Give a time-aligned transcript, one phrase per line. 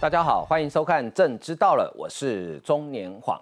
[0.00, 3.36] 大家好，欢迎收看《朕知道了》，我是中年晃。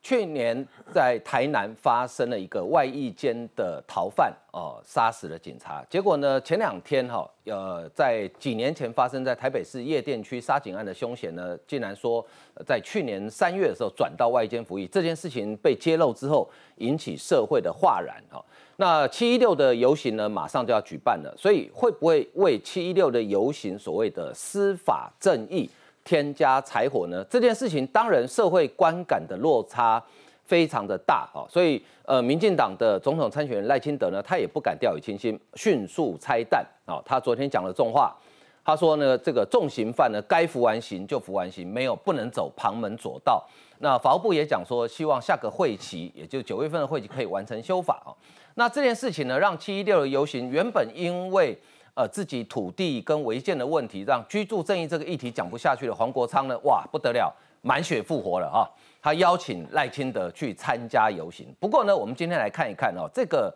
[0.00, 5.84] 去年在台南发生了一个外役间的逃犯哦，杀死了警察。
[5.90, 12.24] 结果呢，前两天哈，呃，在几年前发生在台北市夜店区杀警案的凶嫌呢，竟然说
[12.64, 14.86] 在去年三月的时候转到外间服役。
[14.86, 18.40] 这件事情被揭露之后，引起社会的哗然哈。
[18.76, 25.68] 那七一六的游行呢，马上就要举办了，所以会不会为七一六的游行所谓的司法正义？
[26.06, 27.22] 添加柴火呢？
[27.28, 30.00] 这件事情当然社会观感的落差
[30.44, 37.02] 非常的大啊，所以呃，民进党的总统参选人赖清德呢，他也不敢掉以轻心，迅速拆弹啊。
[37.04, 38.16] 他昨天讲了重话，
[38.64, 43.44] 他说呢，这个重刑犯呢，该服完刑就服完刑，没有不能走旁门左道。
[43.80, 48.14] 那法务部也讲说，希望下个会期，也就九月份的会期可以完成修法啊。
[48.54, 51.58] 那这件事情呢，让七一六的游行原本因为
[51.96, 58.70] 呃，自己土地跟违建的问题，让居住正义这个议题讲不下去的黄国昌呢，哇，不得了，满血复活了哈！
[59.00, 61.48] 他邀请赖清德去参加游行。
[61.58, 63.50] 不过呢，我们今天来看一看哦，这个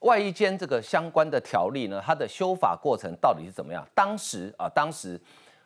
[0.00, 3.82] 外衣间这个相关的条例呢，它的修法过程到底是怎么样？
[3.94, 5.18] 当时啊，当时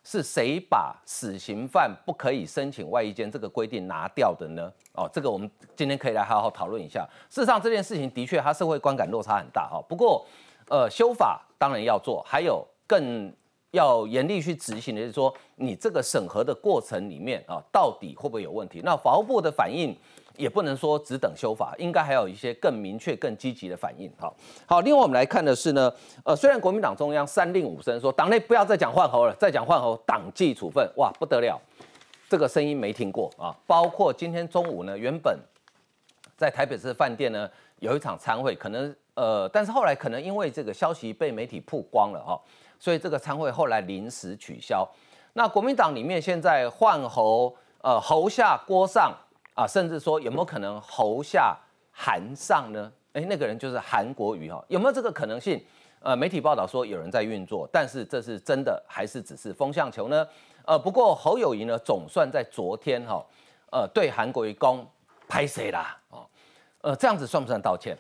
[0.04, 4.72] 是谁把死刑犯不可以申请外衣间这个规定拿掉的呢？
[4.92, 7.04] 哦，这个我们今天可以来好好讨论一下。
[7.28, 9.82] 事实上，这件事情的确它社会观感落差很大哈。
[9.88, 10.24] 不过，
[10.68, 13.30] 呃，修法当然要做，还有更
[13.72, 18.80] 要严厉去执行的，就是说你这个审核的过程里面啊，到底会不会有问题？
[18.82, 19.94] 那法务部的反应
[20.38, 24.10] 也不能说只等修法，应该还有一些更明确、更积极的反应。
[24.18, 25.92] 好，好，另外我们来看的是呢，
[26.24, 31.60] 呃，虽然国民党中央三令五申说党内不要再讲换候了，再讲换候党纪处分，哇，不得了，
[32.26, 33.54] 这个声音没听过啊。
[33.66, 35.38] 包括今天中午呢，原本
[36.38, 37.46] 在台北市饭店呢
[37.80, 38.96] 有一场参会，可能。
[39.14, 42.40] 呃，但是后来可能因为这个消息被媒体曝光了哈，
[42.78, 44.88] 所以这个参会后来临时取消。
[45.32, 49.14] 那国民党里面现在换侯，呃，侯下郭上
[49.54, 51.56] 啊，甚至说有没有可能侯下
[51.92, 52.90] 韩上呢？
[53.12, 55.62] 哎，那个人就是韩国瑜哈，有没有这个可能性？
[56.02, 60.26] 呃，媒体报道说有人在运作，但是这是真的还是只是风向球呢？
[60.64, 63.22] 呃，不过侯友谊呢，总算在昨天哈，
[63.70, 64.86] 呃，对韩国瑜公
[65.28, 65.98] 拍谁啦？
[66.08, 66.26] 哦，
[66.80, 67.96] 呃，这样子算不算道歉？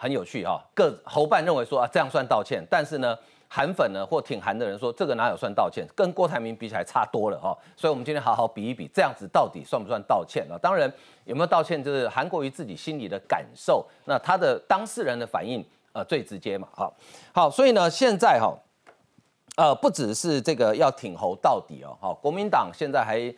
[0.00, 10.56] 很有趣哈，各侯办认为说啊这样算道歉，但是呢韩粉呢或挺韩的人说这个哪有算道歉，跟郭台铭比起来差多了哈，所以我们今天好好比一比，这样子到底算不算道歉啊？
[10.62, 10.88] 当然
[11.24, 16.94] 有没有道歉，就是韩国瑜自己心里的感受，那他的当事人的反应呃最直接嘛，好，
[17.32, 18.56] 好，所以呢现在哈
[19.56, 23.34] 呃不只是这个要挺侯到底哦，好，国民党现在还。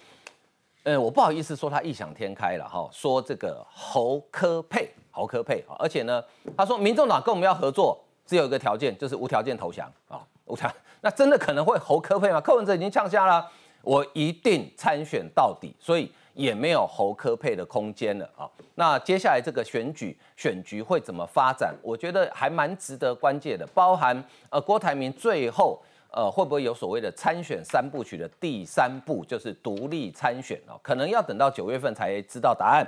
[0.85, 6.23] 嗯，我不好意思说他异想天开了哈，说这个侯科佩，侯科配而且呢，
[6.57, 12.41] 他说民众党跟我们要合作，只有一个条件，就是无条件投降啊，无条，那真的可能会侯科配吗？
[12.41, 13.47] 柯文哲已经呛下了，
[13.83, 18.49] 我一定参选到底，所以也没有侯科配的空间了啊。
[18.75, 21.75] 那接下来这个选举选局会怎么发展？
[21.83, 25.81] 我觉得还蛮值得关键的，包含呃郭台铭最后。
[26.13, 30.75] 呃，会不会有所谓的参选三部曲的第三步，就是独立参选哦？
[30.83, 32.85] 可能要等到九月份才知道答案。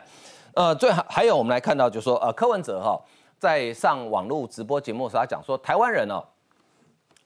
[0.55, 3.01] 呃，最还还有我们来看到，就说呃，柯文哲哈
[3.39, 6.23] 在上网络直播节目时，他讲说，台湾人哦，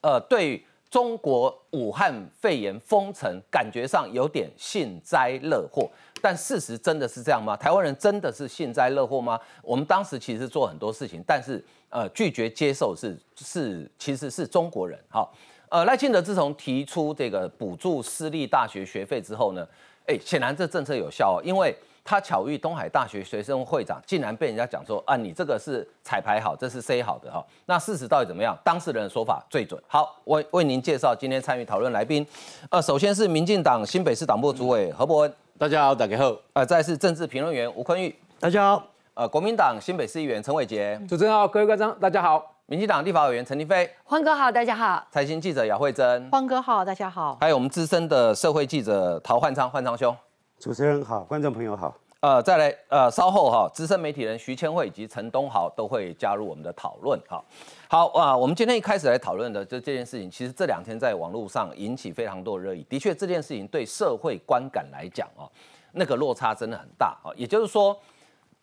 [0.01, 5.91] 呃，对中国武汉肺炎封城，感觉上有点幸灾乐祸。
[6.23, 7.57] 但事实真的是这样吗？
[7.57, 9.39] 台湾人真的是幸灾乐祸吗？
[9.63, 15.29] 我们当时其实做很多事情，但是呃，拒绝接受是是其实是中国人哈。
[15.69, 19.67] 呃，赖清德自从提出这个补助私立大学学费之后呢，
[20.07, 27.44] 哎，显然这政策有效哦，因为他巧遇东海大学学生会长，竟然被人家讲说啊，你这个是彩排好，这是 C 好的哈。
[27.67, 28.56] 那事实到底怎么样？
[28.62, 29.83] 当事人的说法最准。
[29.89, 32.25] 好，为为您介绍今天参与讨论来宾，
[32.71, 36.33] 呃，首先是民进党新北市党部主委何伯文，大家好，大家好。
[36.53, 38.84] 呃，再是政治评论员吴坤玉，大家好。
[39.15, 42.53] 呃，国民党新北市议员陈伟杰，主持人好，各位观众大家好。
[42.66, 50.15] 民进党立法委员陈立飞，欢哥好，大家好；财经记者姚慧珍，欢哥好，大家好；还有我们资深的社会记者陶焕昌，焕昌兄，
[50.59, 51.95] 主持人好，观众朋友好。
[52.21, 57.21] 呃，再来，呃，稍后哈，资深媒体人徐千惠以及陈东豪都会加入我们的讨论。
[57.29, 57.45] 好，
[57.89, 62.83] 好啊，我们今天一开始来讨论的就这件事情，其实这两天在网络上引起非常多的热议。
[62.89, 65.45] 的确，这件事情对社会观感来讲啊，
[65.93, 67.97] 那个落差真的很大啊，也就是说。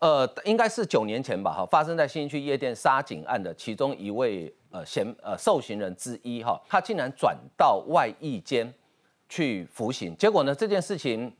[0.00, 8.70] 呃，应该是九年前吧，哈，发生在新区夜店杀警案的其中一位呃嫌呃受刑人之一，哈，他竟然转到外役间
[9.30, 11.32] 去服刑，结果呢，这件事情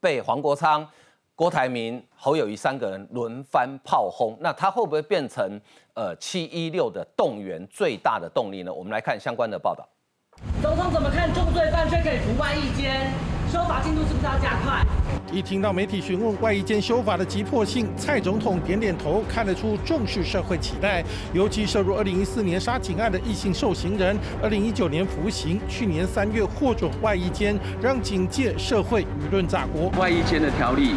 [0.00, 0.86] 被黄国昌、
[1.34, 5.60] 郭台铭、侯友谊三个人轮番炮轰，那他会不会变成
[5.94, 8.72] 呃七一六的动员最大的动力呢？
[8.72, 9.86] 我们来看相关的报道。
[10.62, 13.35] 总统怎么看重罪犯却可以服外役监？
[13.56, 14.84] 修法进度是不是要加快？
[15.32, 21.02] 一听到媒体询问外衣间修法的急迫性，蔡总统点点头，看得出重视社会期待。
[21.32, 29.90] 尤其涉入2014年杀警案的异性受刑人，，2019年服刑，去年三月获准外衣间，让警界、社会舆论炸锅。
[29.98, 30.90] 外衣间的条例，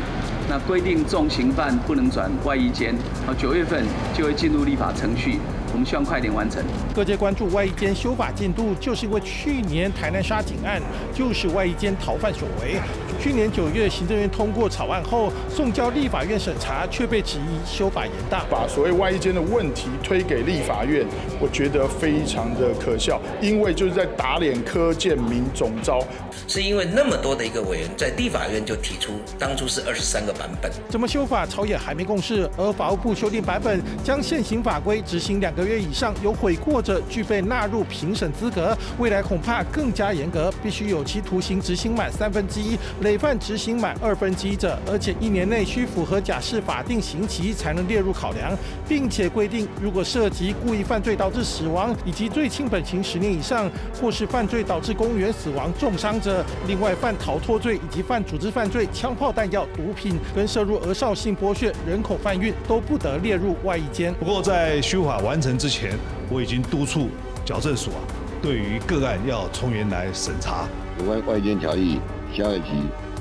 [0.49, 2.93] 那规定重刑犯不能转外衣间，
[3.25, 5.39] 啊，九月份就会进入立法程序。
[5.79, 6.61] 我们希望快点完成。
[6.93, 10.81] 各界关注外衣间修法进度，就是因为去年台南杀警案
[11.15, 12.75] 就是外衣间逃犯所为。
[13.17, 21.05] 去年九月，行政院通过草案后，送交立法院审查，却被质疑修法严大，把所谓外衣间的问题推给立法院，
[21.39, 26.01] 我觉得非常的可笑，因为就是在打脸柯建明总招。
[26.47, 42.77] 是因为那么多的一个委员在立法院就提出，当初是二十三个版本，怎么修法，朝野还没共识，而法务部修订版本将现行法规执行两个月月以上有悔过者具备纳入评审资格，未来恐怕更加严格，必须有期徒刑执行满三分之一。
[43.01, 48.57] 累犯执行满二分之一者，而且一年内需符合假释法定刑期才能列入考量，
[48.87, 53.69] 并且规定，如果涉及故意犯罪导致死亡，以及最轻本刑十年以上，
[54.01, 64.13] 或是犯罪导致公务员死亡、重伤者，另外犯逃脱罪以及犯组织犯罪、枪炮弹药、毒品跟涉入额少性剥削、人口贩运，都不得列入外衣间。
[64.15, 65.97] 不过在修法完成之前，
[66.29, 67.09] 我已经督促
[67.45, 67.99] 矫正署啊，
[68.41, 70.67] 对于个案要从严来审查。
[70.99, 71.99] 有关外间条例。
[72.31, 72.67] 下一期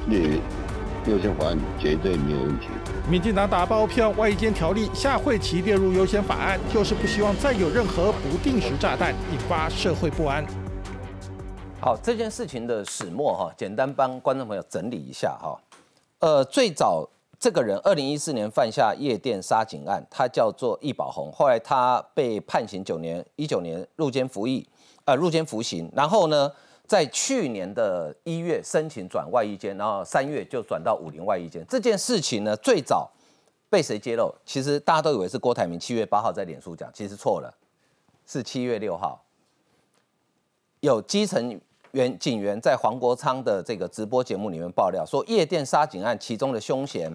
[0.08, 0.38] 列
[1.06, 2.66] 优先法案绝对没有问题。
[3.10, 10.44] 民进党打包票，外间条例下会期列入优先法案，就是不希望再有任何不定时炸弹引发社会不安。
[11.80, 15.58] 好，这件事情的始末哈，简单帮观众朋友整理一下哈。
[16.18, 17.08] 呃，最早
[17.38, 24.68] 这个人二零一四年犯下夜店杀警案，他叫做易宝红，后来他被判刑九年，一九年入监服役，
[25.04, 26.52] 呃，入监服刑，然后呢？
[26.88, 31.62] 在去年的一月申请转外衣间，然后三月就转到武林外衣间。
[31.68, 33.06] 这件事情呢，最早
[33.68, 34.34] 被谁揭露？
[34.46, 37.54] 其实大家都以为是郭台铭七月八号在脸书讲，其实错了，
[38.24, 39.22] 是七月六号。
[40.80, 41.60] 有基层
[41.92, 47.10] 原警员在黄国昌的这个直播节目里面爆料说，夜店杀警案其中的凶嫌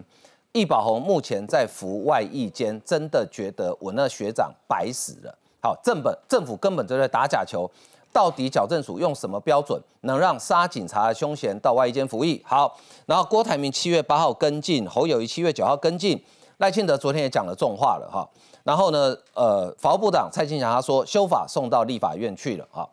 [0.51, 5.37] 易宝红目前在服外役间，真的觉得我那学长白死了。
[5.61, 7.69] 好，政本政府根本就在打假球。
[8.11, 12.39] 到底矫正署用什么标准能让杀警察的凶嫌到外衣间服役？
[12.45, 12.77] 好，
[13.07, 16.23] 然后郭台铭七月八号跟进，侯友谊七月九号跟进，
[16.59, 18.23] 赖清德昨天也讲了重话了哈。
[18.63, 22.87] 然后呢，呃，法务部长蔡清祥他说修法送到立法院去了哈。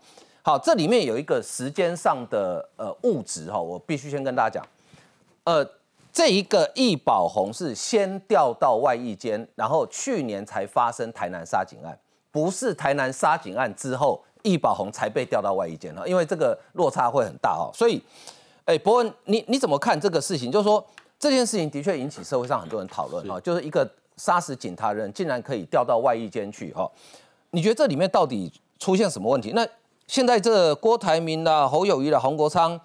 [0.58, 4.68] 这里面有一个时间上的呃物质哈，我必须先跟大家讲，
[5.44, 5.64] 呃，
[6.12, 11.98] 这一个易宝红是先调到外役间，然后去年才发生台南杀警案，
[12.30, 14.22] 不是台南杀警案之后。
[14.42, 18.02] 易宝红才被调到外役间哈，因为这个落差会很大哈，所以，
[18.64, 20.50] 哎，伯文，你你怎么看这个事情？
[20.50, 20.82] 就是说
[21.18, 26.90] 这件事情的确引起社会上很多人讨论哈，就是一个杀死警察人竟然可以调到外役间去哈，
[27.50, 29.52] 你觉得这里面到底出现什么问题？
[29.54, 29.68] 那
[30.10, 32.78] 现在这郭台铭啦、侯友谊啦、洪国昌，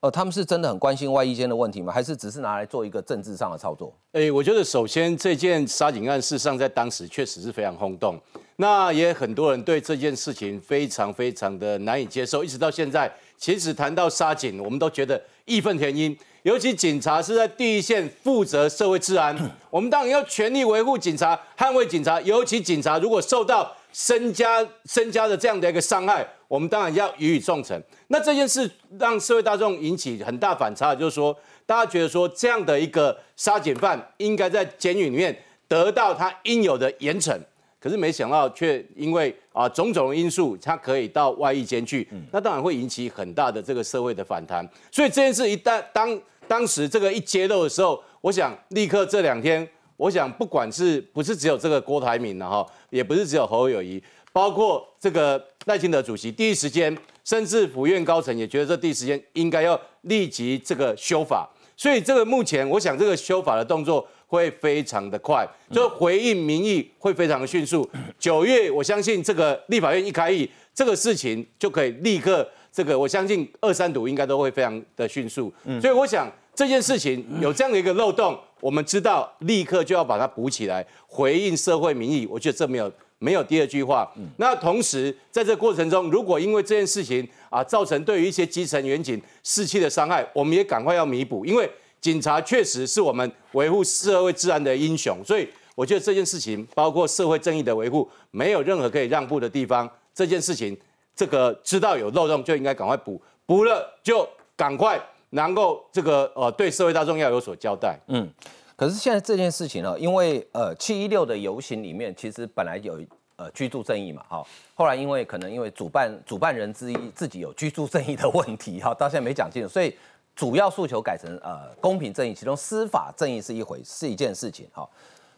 [0.00, 1.90] 呃，他们是真的很关心外衣间的问题吗？
[1.90, 3.90] 还是只是拿来做一个政治上的操作？
[4.12, 8.20] 哎，我觉得首先这件杀警案事实上在当时确实是非常轰动。
[8.56, 16.14] 那也很多人对这件事情非常非常的难以接受，一直到现在，其实谈到杀警，我们都觉得义愤填膺。
[16.42, 19.34] 尤其警察是在第一线负责社会治安，
[19.70, 22.20] 我们当然要全力维护警察，捍卫警察。
[22.20, 27.80] 尤其警察如果受到身家身家的这样的一个伤害，我们当然要予以重惩。
[28.08, 35.36] 那这件事让社会大众引起很大反差，就是说，大家觉得说这样的一个杀警犯应该在监狱里面
[35.68, 37.36] 得到他应有的严惩。
[37.78, 44.68] 可是没想到，却因为啊种种因素，他可以到外役监去，那当然会引起很大的这个社会的反弹。
[44.90, 54.02] 所以这件事一旦当当时这个一揭露的时候，我想立刻这两天，我想不管是不是只有这个郭台铭了哈，也不是只有侯友谊，
[54.36, 61.48] 包括这个赖清德主席，第一时间，甚至府院高层也觉得这第一时间应该要立即这个修法。
[61.74, 64.06] 所以这个目前，我想这个修法的动作。
[64.28, 67.88] 会非常的快，就回应民意会非常的迅速。
[68.18, 75.54] 九月，我相信这个立法院一开议，这个事情就可以立刻这个，我相信二三读应该都会非常的迅速。
[75.80, 82.26] 所以我想这件事情有这样的一个漏洞，我们知道立刻就要把它补起来，回应社会民意。
[82.28, 84.10] 我觉得这没有没有第二句话。
[84.36, 91.70] 那同时在这过程中，如果因为这件事情啊造成对于一些基层员警士气的伤害，我们也赶快要弥补，因为。
[91.98, 99.90] 警察确实是我们维护社会治安的英雄，所以我觉得这件事情，包括社会正义的维护，没有任何可以让步的地方。
[100.14, 100.76] 这件事情
[101.16, 107.98] 这个知道有漏洞就应该赶快补，补了就赶快能够这个呃对社会大众要有所交代。
[108.06, 108.28] 嗯，
[108.76, 113.00] 可是现在这件事情呢，因为呃七一六的游行里面，其实本来有
[113.36, 119.96] 呃居住正义嘛，哈，后来因为可能因为主办主办人之一自己有居住正义的问题，哈，到现在没讲清楚，所以
[120.34, 124.88] 主要诉求改成呃公平正义，其中司法正义是一回是一件事情，哈。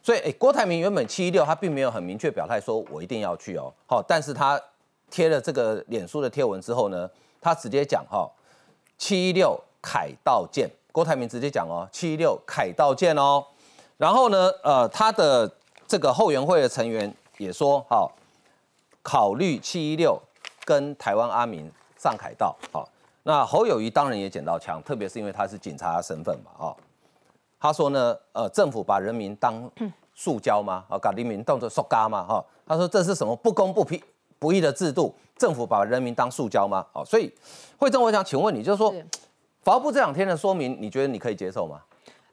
[0.00, 4.58] 所以，哎，郭台铭原本七一六他并没有很明确表态说我一定要去哦，好，但是他
[5.10, 8.30] 贴了这个脸书的贴文之后呢，他直接讲哈，
[8.96, 13.44] 七一六凯道见，郭台铭直接讲哦，七一六凯道见哦，
[13.98, 15.48] 然后呢，呃，他的
[15.86, 18.10] 这个后援会的成员也说，好，
[19.00, 20.20] 考虑七一六
[20.64, 22.88] 跟台湾阿明上凯道，好，
[23.22, 26.76] 那侯友谊当然也捡到枪，特别是因为他是警察身份嘛，哦。
[27.60, 29.70] 他说呢，呃，政府把人民当
[30.16, 30.84] 塑胶吗？
[30.88, 32.24] 啊，把人民当作塑胶吗？
[32.24, 34.02] 哈，他说这是什么不公不平
[34.40, 35.14] 不义的制度？
[35.36, 36.84] 政府把人民当塑胶吗？
[36.92, 37.32] 哦，所以
[37.78, 38.92] 惠正，我想请问你，就是说，
[39.68, 41.78] 法务部这两天的说明，你觉得你可以接受吗？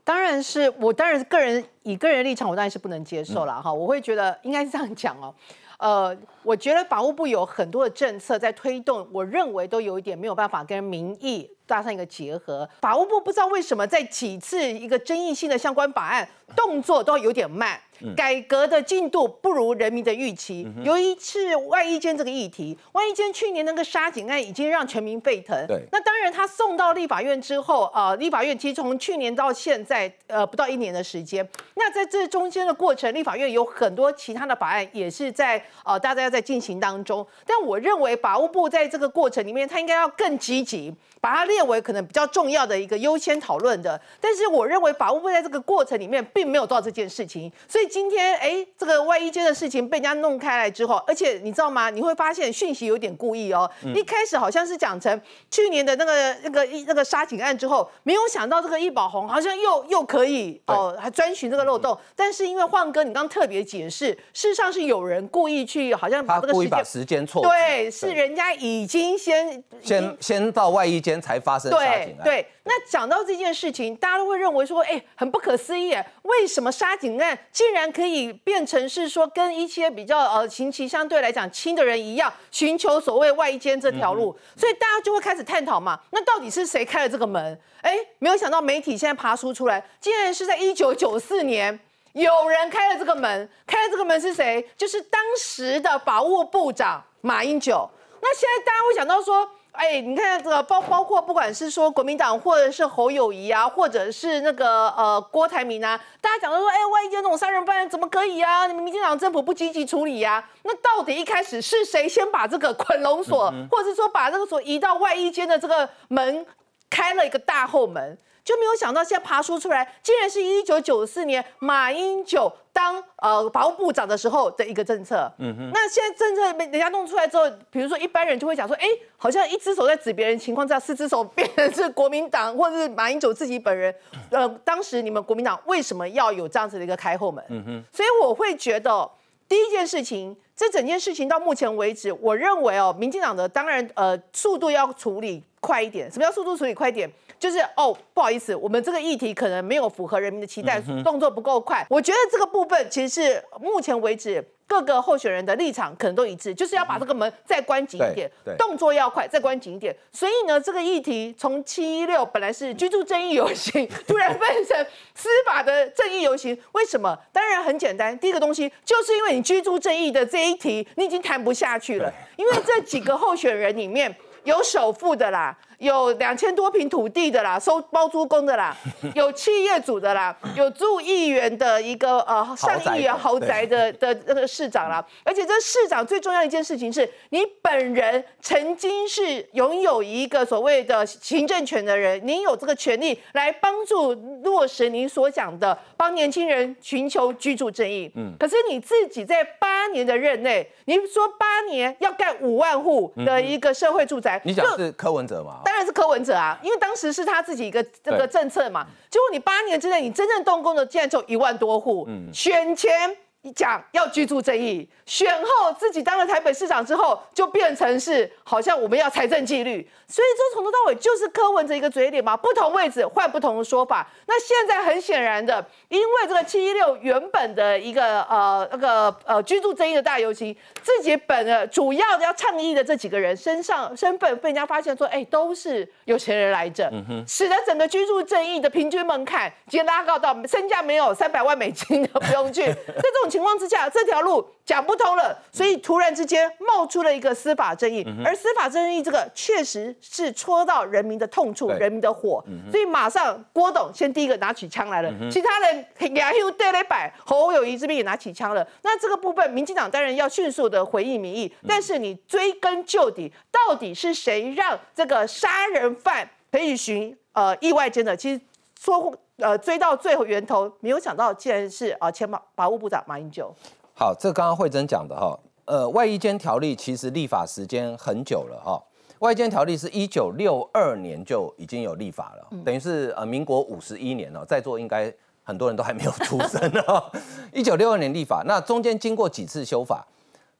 [0.06, 3.74] 当然是我，当然个人以个人立场，我当然是不能接受了哈。
[3.74, 5.36] 我会觉得应该是这样讲哦，
[5.77, 11.51] 呃，我觉得法务部有很多的政策在推动，我认为都有一点没有办法跟民意。
[11.68, 17.75] 搭上一个结合，法务部不知道为什么在几次一个争议性的相关法案动作都有点慢，
[18.16, 20.68] 改革的进度不如人民的预期。
[20.84, 25.56] 有一次外衣间这个议题，外衣间去年那个杀警案已经让全民沸腾。
[25.68, 31.48] 对，那当然他送到立法院之后，呃，立法院其实从去年到现在，呃，不到一年的时间。
[31.75, 37.25] 那在这中间的过程，立法院有很多其他的法案也是在呃大家在进行当中。
[37.46, 40.94] 但我认为法务部在这个过程里面，他应该要更积极。
[41.22, 51.89] 把它列为可能比较重要的一个优先讨论的，但是我认为法务部在这个过程里面并没有做到这件事情，所以今天哎，这个外衣间的事情被人家弄开来之后，而且你知道吗？
[51.89, 71.15] 你会发现讯息有点故意哦，一开始好像是讲成去年的那个那个那个杀警案之后，没有想到这个易宝红好像又又可以哦，还专寻这个漏洞，但是因为焕哥你刚特别解释，事实上是有人故意去好像把这个时间时间错，对，是人家已经先先先到外衣间。
[71.25, 72.24] 才发生杀警案。
[72.24, 87.60] 对，那讲到这件事情，大家都会认为说，哎，很不可思议，为什么杀警案竟然可以变成是说跟一些比较呃刑期相对来讲轻的人一样，寻求所谓外间这条路，所以大家就会开始探讨嘛，那到底是谁开了这个门？
[87.82, 91.79] 哎，没有想到媒体现在爬出出来，竟然是在一九九四年
[92.13, 94.65] 有人开了这个门，开了这个门是谁？
[94.77, 97.89] 就是当时的法务部长马英九。
[98.22, 99.50] 那现在大家会想到说。
[99.77, 108.67] 哎，你看这个包包括不管是说国民党，或者是侯友谊啊，或者是那个呃郭台铭啊，大家讲的说，哎，万一这种杀人犯怎么可以啊？
[108.67, 110.44] 你们民进党政府不积极处理呀？
[110.63, 116.46] 那到底一开始是谁先把这个 捆龙锁，或者是说把这个锁移到外衣间的这个门
[116.89, 118.18] 开了一个大后门？
[118.44, 125.27] 就没有想到现在爬出出来，竟然是一九九四年马英九当呃法务部长的时候的一个政策。
[125.39, 125.72] 嗯哼。
[125.74, 128.86] 那现在政策被人家弄出来之后，比如说一般人就会讲说，哎，
[129.18, 133.92] 好像一只手在指别人情况之下，四只手变成是国民党或者是马英九自己本人。
[134.30, 137.44] 呃，当时你们国民党为什么要有这样子的一个开后门？
[137.50, 137.84] 嗯哼。
[137.92, 139.10] 所以我会觉得
[139.50, 146.12] 第一件事情，这整件事情到目前为止，我认为哦，民进党的当然呃速度要处理快一点。
[146.12, 147.10] 什么叫速度处理快一点？
[147.39, 151.86] 就是哦，不好意思，我们这个议题可能没有符合人民的期待，动作不够快。
[151.89, 159.93] 我觉得这个部分其实是目前为止各个候选人的立场可能都一致，就是要把这个门再关紧一点，动作要快，再关紧一点。
[160.13, 167.19] 所以呢，这个议题从七一六本来是居住正义游行，突然变成司法的正义游行，为什么？
[167.34, 174.15] 当然很简单，第一个东西就是因为你居住正义的这一题你已经谈不下去了，因为这几个候选人里面
[174.46, 175.56] 有首付的啦。
[175.79, 178.75] 有两千多平土地的啦，收包租公的啦，
[179.15, 194.13] 有企业主的啦，有住亿元的一个呃上亿元豪宅的的那个市长啦，而且这市长最重要一件事情是你本人曾经是拥有一个所谓的行政权的人，你有这个权利来帮助
[194.44, 198.12] 落实您所讲的帮年轻人寻求居住正义。
[198.15, 205.62] 嗯，可是你自己在八年的任内，你说八年要盖五万户的一个社会住宅，你讲是柯文哲吗？
[205.75, 208.88] 当然是柯文哲啊，因为当时是他自己一个这个政策嘛。
[209.10, 213.13] 结果你八年之内，你真正动工的竟然只有一万多户，选前
[213.52, 224.08] 讲要居住正义，选后自己当了台北市长之后，就变成是好像我们要财政纪律，所以这从头到尾就是柯文哲一个嘴脸嘛，不同位置换不同的说法。
[224.28, 236.92] 那现在很显然的，因为这个七一六原本的一个呃那个呃居住正义的大游行，自己本呃主要的要倡议的这几个人身上身份被人家发现说，哎，都是有钱人来着，
[237.28, 258.65] 使得整个居住正义的平均门槛直接拉高到身价没有三百万美金的不用去，在 这种情况之下，这条路讲不通了，所以突然之间冒出了一个司法正义，而司法正义这个确实是戳到人民的痛处、人民的火，所以马上郭董先第一个拿起枪来了，其他人亚又对了摆，侯友谊这边也拿起枪了。
[258.84, 268.15] 那这个部分，民进党当然要迅速的回应民意，但是你追根究底，到底是谁让这个杀人犯可以寻呃意外间的？
[268.15, 268.39] 其实
[268.80, 269.13] 说。
[269.38, 273.54] 呃，追到最后源头，没有想到竟然是啊前法法务部长马英九。
[273.94, 278.82] 好，这刚刚慧珍讲的哈，呃，外衣间条例其实立法时间很久了哈。
[279.20, 285.13] 外衣间条例是一九六二年就已经有立法了，等于是呃民国五十一年了，在座应该
[285.44, 286.82] 很多人都还没有出生呢。
[287.51, 290.08] 一九六二年立法，那中间经过几次修法，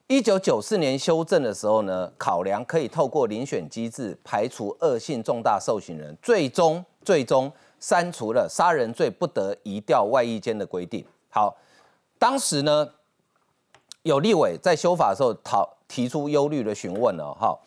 [0.08, 7.50] 一九九四年修正的时候呢，考量可以透过遴选机制排除恶性重大受刑人，最终最终。
[7.80, 11.06] 删除了杀人罪不得移调外衣间的规定。
[11.30, 11.56] 好，
[12.18, 12.90] 当时呢
[14.04, 17.34] 有立委在修法的时候讨提出忧虑的询问了。
[17.34, 17.58] 哈，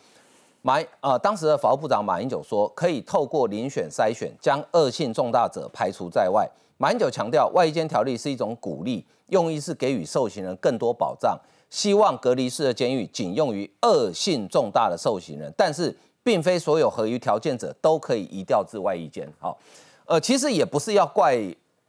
[0.63, 6.49] 马呃当时的法务部长马英九说，可以透过遴选筛选，将恶性重大者排除在外。
[6.79, 11.39] 马英九强调，外衣间条例是一种鼓励，用意是给予受刑人更多保障，
[11.71, 19.31] 希望隔离式的监狱仅用于恶性重大的受刑人，但是并非所有合于条件者都可以移调至外衣间。
[19.39, 19.59] 好。
[20.09, 21.39] 呃，其实也不是要怪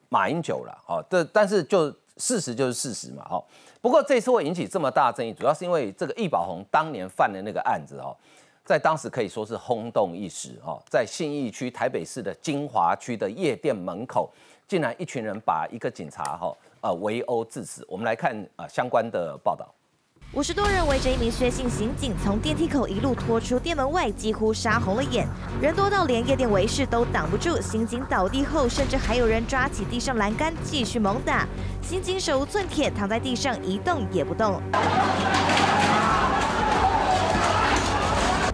[0.10, 3.42] 马英九了，哦，这但是就事实就是事实嘛，哈。
[3.82, 8.14] 不过这次会引起这么大争议，主要是因为这个易宝红当年犯的那个案子，哦，
[8.66, 14.30] 在当时可以说是轰动一时，哈，在信义区台北市的金华区的夜店门口，
[14.68, 17.86] 竟然一群人把一个警察，哈，呃，围殴致死。
[17.88, 19.74] 我们来看啊相关的报道。
[20.32, 25.28] 五十多人围着一名薛姓刑警从电梯口一路拖出店门外，几乎杀红了眼。
[25.60, 27.60] 人多到连夜店围士都挡不住。
[27.60, 31.48] 刑警倒地后，甚至还有人抓起地上栏杆继续猛打。
[31.82, 34.62] 刑警手无寸铁，躺在地上一动也不动。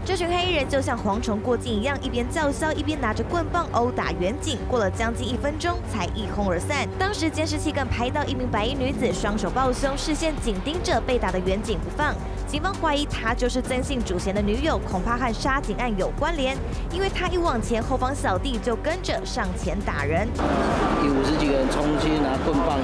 [0.05, 4.59] 这群黑衣人就像蝗虫过境一样，一边叫嚣，一边拿着棍棒殴打远警。
[4.69, 6.87] 过了将近一分钟，才一哄而散。
[6.99, 12.13] 当时监视器更拍到一名白衣女子双手抱胸，视线紧盯着被打的远警不放。
[12.47, 16.55] 警方怀疑她就是曾姓主嫌的女友，恐怕和杀警案有关联，
[16.91, 20.27] 因为她一往前，后方小弟就跟着上前打人。
[21.01, 22.77] 第五十几个人冲去拿棍棒，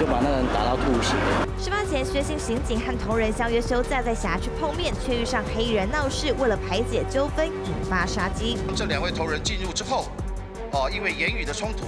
[0.00, 1.43] 就把那个人打到吐血。
[1.64, 8.58] 事发前，薛姓刑警和同仁相约休假，在辖区碰面，却遇上黑衣人闹事，为了排解纠纷，引发杀机。
[8.76, 10.04] 这两位同仁进入之后，
[10.72, 11.86] 哦，因为言语的冲突，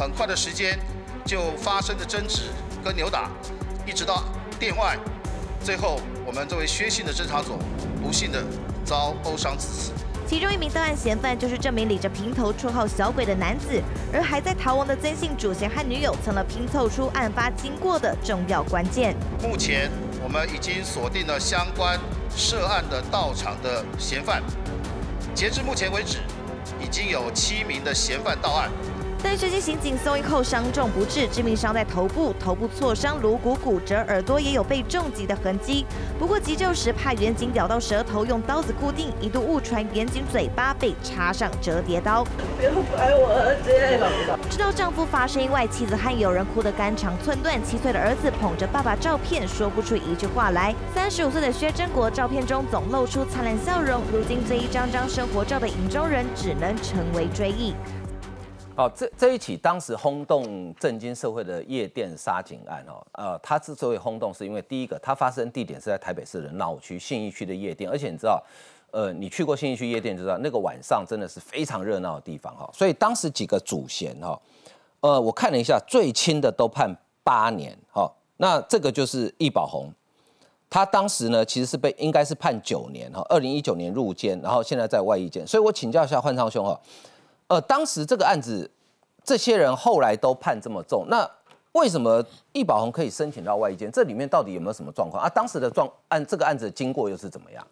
[0.00, 0.78] 很快的时间
[1.24, 2.42] 就发生了争执
[2.84, 3.28] 跟扭打，
[3.84, 4.22] 一直到
[4.60, 4.96] 店外，
[5.60, 7.58] 最后我们作为薛姓的侦查组
[8.00, 8.44] 不幸的
[8.84, 9.92] 遭殴伤致死。
[10.28, 13.80] 其中一名到案嫌犯就是这名理着平头、绰号“小鬼”的男子，
[14.12, 19.14] 而还在逃亡的曾姓主嫌和女友，成了拼凑出案发经过的重要关键。
[19.40, 19.88] 目前
[20.24, 21.96] 我们已经锁定了相关
[22.34, 24.42] 涉案的到场的嫌犯，
[25.32, 26.18] 截至目前为止，
[26.80, 28.68] 已经有七名的嫌犯到案。
[29.22, 35.84] 但这些刑警搜一后伤重不治，致命伤在头部，头部挫伤，颅骨骨折，耳朵也有被重击的痕迹。
[36.18, 42.24] 不过急救时怕远景咬到舌头，用刀子固定，一度误传远景嘴巴被插上折叠刀。
[42.56, 43.72] 不要怪我儿子。
[44.48, 47.62] 知道丈夫发生意外，妻子和友人哭得肝肠寸断。
[47.64, 50.74] 七岁的儿子捧着爸爸照片，说不出一句话来。
[50.94, 54.02] 三十五岁的薛真国，照片中总露出灿烂笑容。
[54.12, 57.74] 如今这一张张生活照的影中人，只能成为追忆。
[58.76, 68.44] 好，这这一起当时轰动震惊社会的夜店杀警案哦，呃，它之所以轰动，是因为第一个，它发生地点是在台北市的闹区信义区的夜店，而且你知道，
[68.90, 72.68] 呃，你去过信义区夜店就知道，那个晚上真的是非常热闹的地方哈。
[72.74, 74.38] 所以当时几个主嫌哈，
[75.00, 78.12] 呃，我看了一下，最轻的都判八年哈。
[78.36, 79.90] 那这个就是易宝红，
[80.68, 85.46] 他当时呢其实是被应该是判九年哈，二零一九年入监，然后现在在外役监。
[85.46, 86.78] 所以我请教一下焕昌兄哈。
[87.48, 88.70] 呃，当时这个案子，
[89.22, 91.28] 这些人后来都判这么重，那
[91.72, 93.90] 为什么易宝红可以申请到外衣间？
[93.92, 95.28] 这里面到底有没有什么状况啊？
[95.28, 97.66] 当时的状案，这个案子的经过又是怎么样？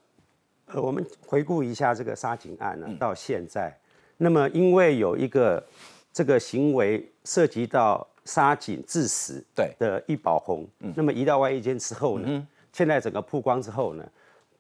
[0.67, 3.77] 呃，我们回顾一下这个杀警案呢，到现在，
[4.17, 5.65] 那么因为有一个
[6.13, 14.05] 这个行为涉及到杀警致死对的易宝红，那么移到外衣间之后呢，现在整个曝光之后呢，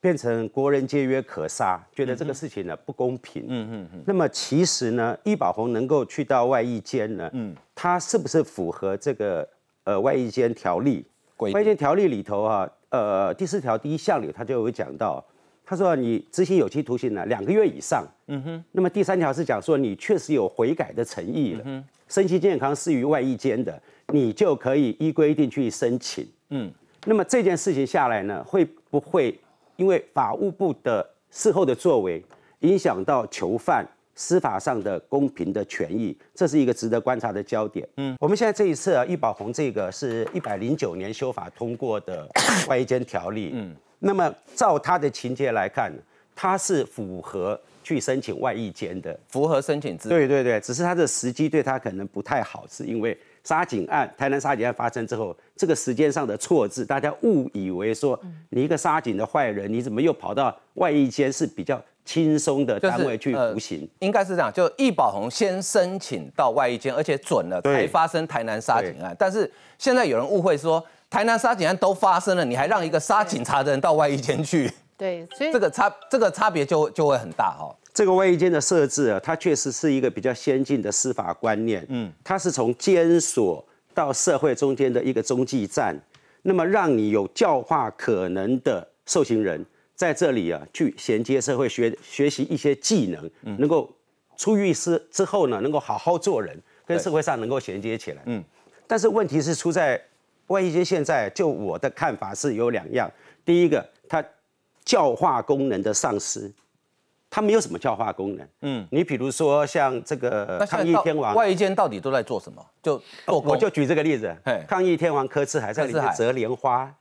[0.04, 3.42] 变成国人皆曰可杀，觉得这个事情呢不公平。
[3.48, 4.02] 嗯嗯嗯。
[4.06, 9.48] 那么其实呢，易宝红能够去到外衣间呢，嗯，他是不是符合这个
[9.84, 11.06] 呃外衣间条例？
[11.38, 15.24] 外衣间条例里头啊，呃第四条第一项里他就有讲到。
[15.66, 18.06] 他说：“你执行有期徒刑呢，两个月以上。
[18.26, 18.64] 嗯哼。
[18.72, 26.28] 那么第三条是讲说，你确实有悔改的诚意了，身心健康是于外役间的，你就可以依规定去申请。
[26.50, 26.70] 嗯。
[27.06, 29.34] 那么这件事情下来呢，会不会
[29.76, 32.24] 因为法务部的事后的作为，
[32.60, 36.16] 影响到囚犯司法上的公平的权益？
[36.34, 37.86] 这是一个值得观察的焦点。
[37.96, 38.16] 嗯。
[38.20, 42.28] 我们现在这一次啊，易宝红这个是一百零九年修法通过的
[42.68, 43.50] 外役间条例。
[43.52, 43.74] 嗯。
[43.98, 45.92] 那么照他的情节来看，
[46.36, 50.08] 他是符合去申请外役监的，符合申请资。
[50.08, 58.18] 对对对，只是他的时机对他可能不太好，是因为杀警案，台南杀警案发生之后，这个时间上的错字，大家误以为说
[58.50, 63.88] 你一个杀警的坏人，你怎么又跑到外役监是比较轻松的单位去服刑？
[64.00, 70.84] 应该是这样，就易宝红先申请到外役监，而且准了才发生台南杀警案，但是现在有人误会说。
[71.10, 74.68] 台南杀警案都发生了，你还让一个杀警察的人到外衣间去？
[74.96, 77.72] 对，所以这个差这个差别就就会很大哈。
[77.94, 81.86] 这个外衣间的设置啊，它确实是一个比较先进的司法观念。
[81.88, 85.96] 嗯，它是从监所到社会中间的一个中继站，
[86.42, 93.90] 那么让你有教化可能的受刑人在这里啊，去衔接社会学学习一些技能，能够
[94.36, 98.22] 出狱之之后呢，能够好好做人，跟社会上能够衔接起来。
[98.26, 98.42] 嗯，
[98.86, 99.98] 但是问题是出在。
[100.48, 103.10] 外衣间现在就我的看法是有两样，
[103.46, 104.22] 第一个，它
[104.84, 106.52] 教化功能的丧失，
[107.34, 108.48] 它没有什么教化功能。
[108.60, 112.64] 嗯，你比如说像这个抗议天王，外衣间到底都在做什么？
[112.80, 114.32] 就我就举这个例子，
[114.68, 116.94] 抗议天王柯志还在里面折莲花，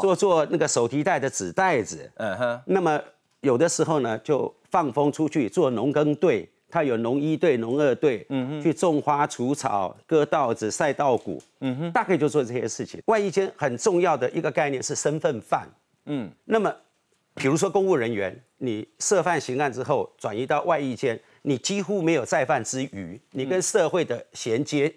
[0.00, 2.08] 做做那个手提袋的纸袋子。
[2.14, 3.00] 嗯哼，那么
[3.40, 6.48] 有的时候呢，就放风出去做农耕队。
[6.68, 13.00] 他有农一队、农二队，嗯哼，去种花、除草、割稻子、晒稻谷，嗯哼，大概就做这些事情。
[13.06, 15.66] 外一间很重要的一个概念是身份犯，
[16.06, 16.74] 嗯，那么，
[17.36, 24.92] 比如说公务人员，你涉犯刑案之后转移到外役间，你几乎没有再犯之余，你跟社会的衔接，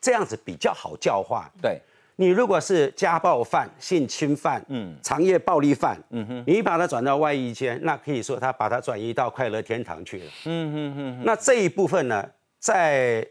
[0.00, 1.78] 这样子比较好教化，对。
[2.16, 11.24] 你如果是家暴犯、性侵犯、嗯，长夜暴力犯，嗯哼，你把他转到外衣间，那可以说他把他转移到快乐天堂去了，嗯哼哼。
[11.24, 12.24] 那这一部分呢，
[12.60, 13.26] 在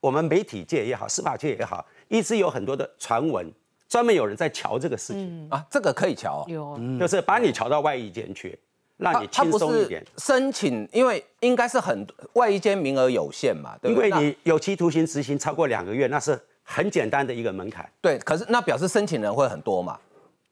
[0.00, 3.48] 我们媒体界也好，司法界也好，一直有很多的传闻，
[3.88, 8.58] 专门有人在瞧这个事情啊，这个可以瞧，有，就是把你瞧到外衣间去，
[8.96, 10.04] 让你轻松一点。
[10.18, 16.40] 申请，因为应该是很外衣间名额有限嘛，对因为你有期徒刑执行超过两个月，那是。
[16.68, 19.96] 很简单的一个门槛，对，可是那表示申请人会很多嘛？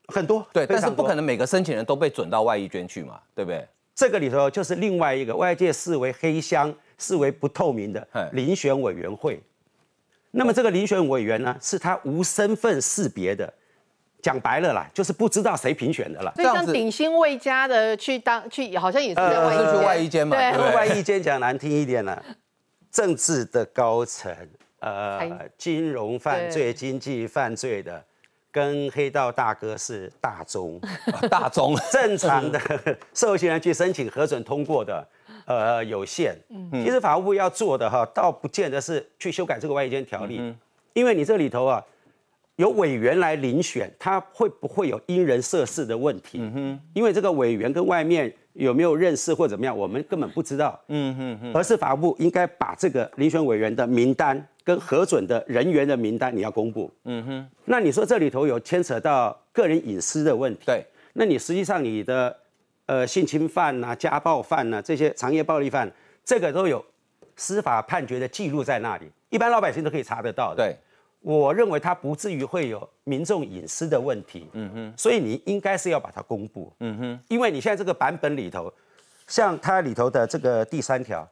[0.07, 3.67] 很多，对，但是不可能每个申请人都被准到外衣间去嘛，对不对？
[3.97, 9.43] 这个里头就是另外一个外界视为黑箱、视为不透明的遴选委员会。
[10.35, 13.53] 那么这个遴选委员呢，是他无身份识别的，
[14.21, 16.33] 讲白了啦，就是不知道谁评选的了。
[16.35, 22.21] 所以像鼎新魏家的去当去，好像也是在外衣去外衣间嘛，对，外衣间讲难听一点呢，
[22.91, 24.35] 政治的高层。
[24.81, 28.05] 呃，金融犯罪、经济犯罪的，
[28.53, 30.79] 跟黑道大哥是大宗，
[31.31, 32.61] 大宗正常的
[33.15, 35.03] 受刑人去申请核准通过的，
[35.45, 36.37] 呃，有限。
[36.49, 40.55] 嗯其实法务部要做的哈，倒不见得是去修改这个外间条例，
[40.93, 41.85] 因为你这里头啊，
[42.57, 46.39] 有委员来遴选，他会不会有因人设事的问题？
[46.41, 50.81] 嗯哼因为这个委员跟外面有没有认识或怎么样，我们根本不知道。
[50.89, 54.47] 嗯哼哼，而是法务部应该把这个遴选委员的名单。
[54.67, 62.35] 跟核准的人员的名单你要公布，嗯哼，那你说这里头有牵扯到个人隐私的问题，对，那你实际上你的
[62.87, 65.91] 呃性侵犯呐、家暴犯呐这些长夜暴力犯，
[66.25, 66.85] 这个都有
[67.37, 70.57] 司法判决的记录在那里，一般老百姓都可以查得到的。
[70.57, 70.77] 对，
[71.21, 78.73] 我认为它不至于会有民众隐私的问题，嗯哼，所以你应该是要把它公布，嗯哼，因为你现在这个版本里头，
[79.27, 81.29] 像它里头的这个第三条，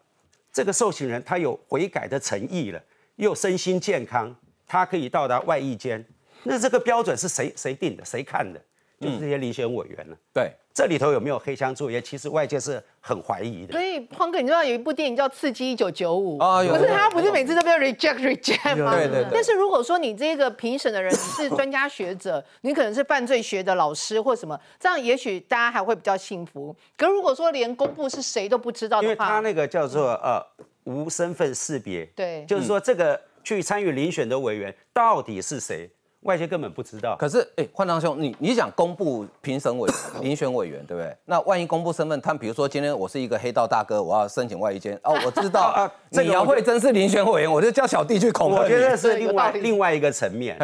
[0.53, 2.83] 这个受刑人他有悔改的诚意了。
[3.17, 4.35] 又身心健康，
[4.67, 6.03] 他可以到达外役间，
[6.45, 8.03] 那这个标准是谁谁定的？
[8.05, 8.59] 谁看的？
[9.03, 10.17] 就是这些遴选委员了。
[10.33, 12.01] 对，这里头有没有黑箱作业？
[12.01, 13.73] 其实外界是很怀疑的。
[13.73, 16.62] 所以匡哥，你知道有一部电影叫《刺激一九九五》啊？
[16.62, 18.97] 不是他不是每次都被 reject reject 吗？
[18.97, 19.27] 对对。
[19.33, 26.75] 但是如果说你这个评审的人是专家学者，你可能是犯罪学的老师或什么，这样也许大家还会比较幸福。
[26.97, 30.41] 可如果说连公布是谁都不知道的话，因为他那个叫做呃。
[30.85, 35.88] 无身份识别，对，就是说这个去参与遴选的委员到底是谁？
[36.23, 37.17] 外界根本不知道。
[37.17, 41.17] 可是，哎，焕章兄，你你想公布评审委员、 遴选委员，对不对？
[41.25, 50.57] 那万一公布身份，他比如说今天我是一个黑道大哥，我要申请外衣间，哦， 我知道啊，你姚慧珍是遴选委员，我就叫小弟去恐吓我觉得是另外另外一个层面。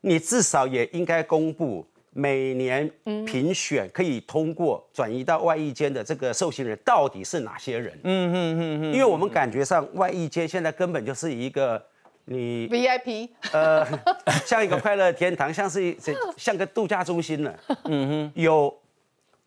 [0.00, 2.88] 你至少也应该公布每年
[3.26, 7.92] 评选可以通过转移到外役间的这个受刑人到底是哪些人。
[8.04, 11.82] 嗯嗯嗯嗯，因为我们感觉上外役间现在根本就是一个。
[12.24, 13.84] 你 VIP，呃，
[14.46, 15.96] 像一个快乐天堂，像是
[16.36, 17.52] 像个度假中心呢。
[17.84, 18.72] 嗯哼，有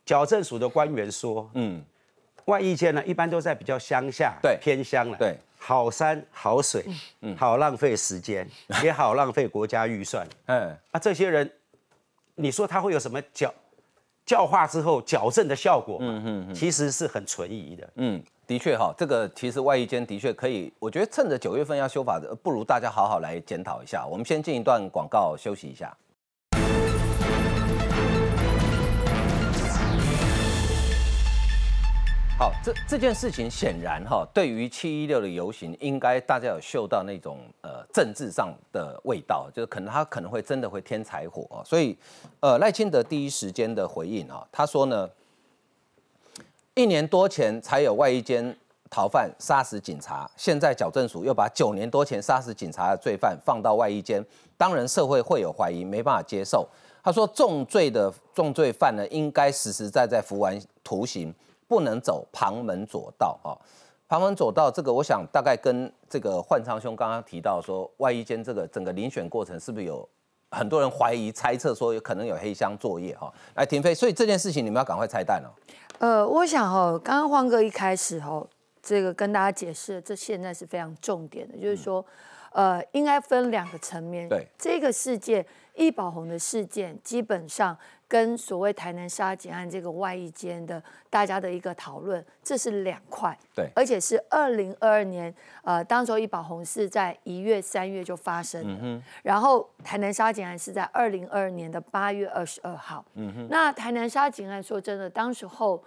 [0.06, 1.82] 矫正署的官员说，嗯，
[2.46, 6.84] 外役间呢一般都在比较乡下，对，偏乡了，对，好山好水，
[7.22, 8.48] 嗯，好浪费时间，
[8.84, 10.28] 也好浪费国家预算。
[10.48, 11.50] 嗯，啊，这些人，
[12.36, 13.54] 你说他会有什么矫
[14.26, 16.00] 教化之后矫正的效果？
[16.02, 17.90] 嗯哼，其实是很存疑的。
[17.96, 18.22] 嗯。
[18.46, 24.06] 的确哈，这个其实外衣间的确可以，我觉得趁着九月份要修法，不如大家好好来检讨一下。
[24.06, 25.96] 我们先进一段广告休息一下。
[32.38, 41.98] 好，这这件事情显然哈，对于七一六的游行，应该大家有嗅到那种呃政治上的味道，就是可能他可能会真的会添柴火所以
[42.42, 45.10] 呃赖清德第一时间的回应啊，他说呢。
[46.76, 48.56] 一年多前才有外衣间
[48.90, 54.24] 逃犯杀死警察，现在矫正署又把九年多前杀死警察的罪犯放到外衣间，
[54.58, 56.68] 当然社会会有怀疑，没办法接受。
[57.04, 61.32] 他说重罪的重罪犯呢，应该实实在在服完徒刑，
[61.68, 63.54] 不能走旁门左道啊。
[64.08, 70.08] 旁门左道这个，我想大概跟这个焕昌兄刚刚提到说，外衣间这个整个遴选过程是不是有
[70.50, 73.32] 很多人怀疑猜测说有可能有黑箱作业哈？
[73.56, 75.50] 来，停飞，所以这件事情你们要赶快拆弹哦。
[76.00, 78.46] 呃，我想哦，刚刚黄哥一开始哦，
[78.82, 82.06] 这个跟大家解释，这现在是非常重点的，就是说，
[82.52, 84.28] 呃，应该分两个层面。
[84.28, 93.38] 对，这个事件，易宝红的事件，基本上跟所谓台南杀警案这个外衣间的大家的一个讨论，这是两块。
[93.56, 95.34] 对，而且是二零二二年，
[95.64, 103.04] 呃，当时候易宝红是在一月、三月就发生的，然后台南杀警案是在二零二二年的八月二十二号。
[103.16, 105.84] 嗯哼，那台南杀警案，说真的，当时候。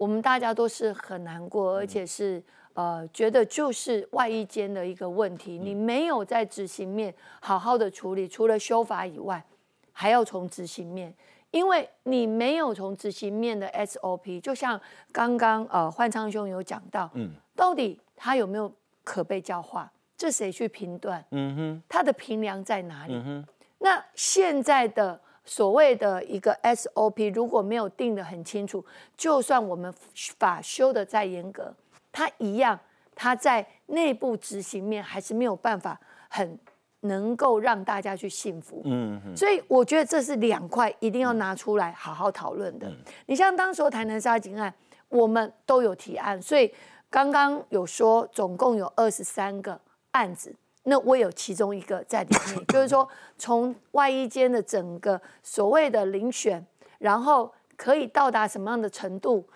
[0.00, 2.42] 我们大家都是很难过，而且是
[2.74, 9.44] 呃觉得就是外衣间的一个问题，你没有在执行面好好的处理，除了修法以外，
[9.92, 11.14] 还要从执行面，
[11.50, 14.80] 因为你没有从执行面的 SOP，就像
[15.12, 18.72] 刚刚呃焕昌兄有讲到，嗯，到底他有没有
[19.04, 21.24] 可被教化，这谁去评断？
[21.30, 23.14] 嗯哼，他的评量在哪里？
[23.14, 23.46] 嗯哼，
[23.78, 25.20] 那现在的。
[25.42, 28.84] 所谓的一个 SOP 如果没有定得很清楚，
[29.16, 29.92] 就算我们
[30.38, 31.74] 法修的再严格，
[32.12, 32.78] 它一样，
[33.14, 36.58] 它在内部执行面还是没有办法很
[37.00, 38.82] 能够让大家去信服。
[38.84, 42.90] 嗯，所以我觉得这是两块一定要拿出来好好讨论的。
[43.26, 44.72] 你像当时台南杀警案，
[45.08, 46.72] 我们都有提案，所以
[47.08, 49.80] 刚刚有说总共有二十三个
[50.12, 50.54] 案子。
[50.84, 56.64] 那我有其中一个在里面，就是说从外衣间的整个所谓的遴选，
[56.98, 59.46] 然后可以到达什么样的程度，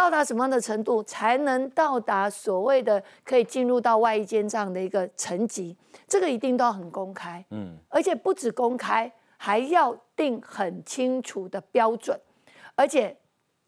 [0.00, 5.76] 到达什么样的程度才能到达所谓的可以进入到外衣间这样的一个层级，
[6.08, 12.18] 这个一定都要很公开，嗯，而且不止公开，还要定很清楚的标准，
[12.74, 13.14] 而且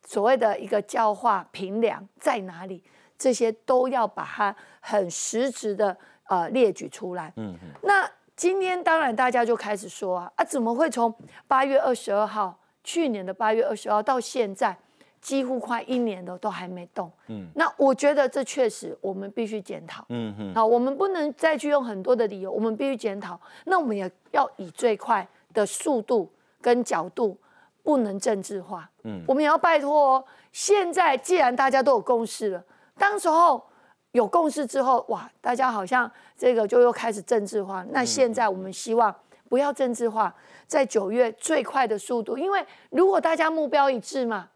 [0.07, 2.83] 所谓的一个教化平量在哪里，
[3.19, 5.95] 这些都要把它很实质的。
[6.29, 7.31] 呃，列举出来。
[7.37, 11.15] 嗯，那今天当然大家就开始说啊，啊，怎么会从
[11.47, 14.75] 八月二十二号，去年的八月二十二号到现在，
[15.23, 17.11] 几乎快一年了都还没动。
[17.29, 20.05] 嗯，那我觉得这确实我们必须检讨。
[20.11, 23.41] 嗯哼，好，我们不能再去用很多的理由，我们必须检讨。
[23.65, 26.31] 那我们也要以最快的速度
[26.61, 27.39] 跟角度，
[27.83, 28.91] 不能政治化。
[29.05, 32.63] 嗯，我们也要拜托，现在既然大家都有共识了，
[32.99, 33.65] 当时候。
[34.13, 37.83] 有共识之后，哇，大家好像这个就又开始政治化。
[37.93, 39.15] 那现在我们希望
[39.49, 40.35] 不要政治化，
[40.67, 44.51] 在九月最快的速度，因为如果大家目标一致嘛，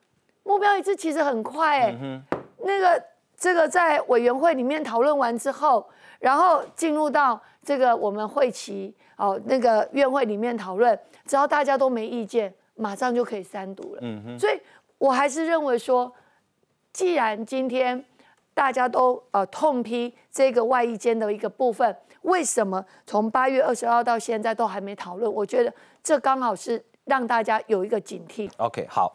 [0.47, 2.23] 目标一致其实很快哎。
[2.59, 3.03] 那个
[3.37, 5.87] 这个在委员会里面讨论完之后，
[6.21, 13.99] 然后进入到这个我们会期哦那个院会里面讨论，只要大家都没意见，马上就可以三读了。
[14.03, 14.59] 嗯哼，所以
[14.99, 16.13] 我还是认为说，
[16.93, 18.05] 既然今天。
[18.57, 25.31] 大家都呃痛批这个外衣间的一个部分，为什么从八月二十二到现在都还没讨论？
[25.31, 25.71] 我觉得
[26.03, 28.51] 这刚好是让大家有一个警惕。
[28.57, 29.15] OK，好，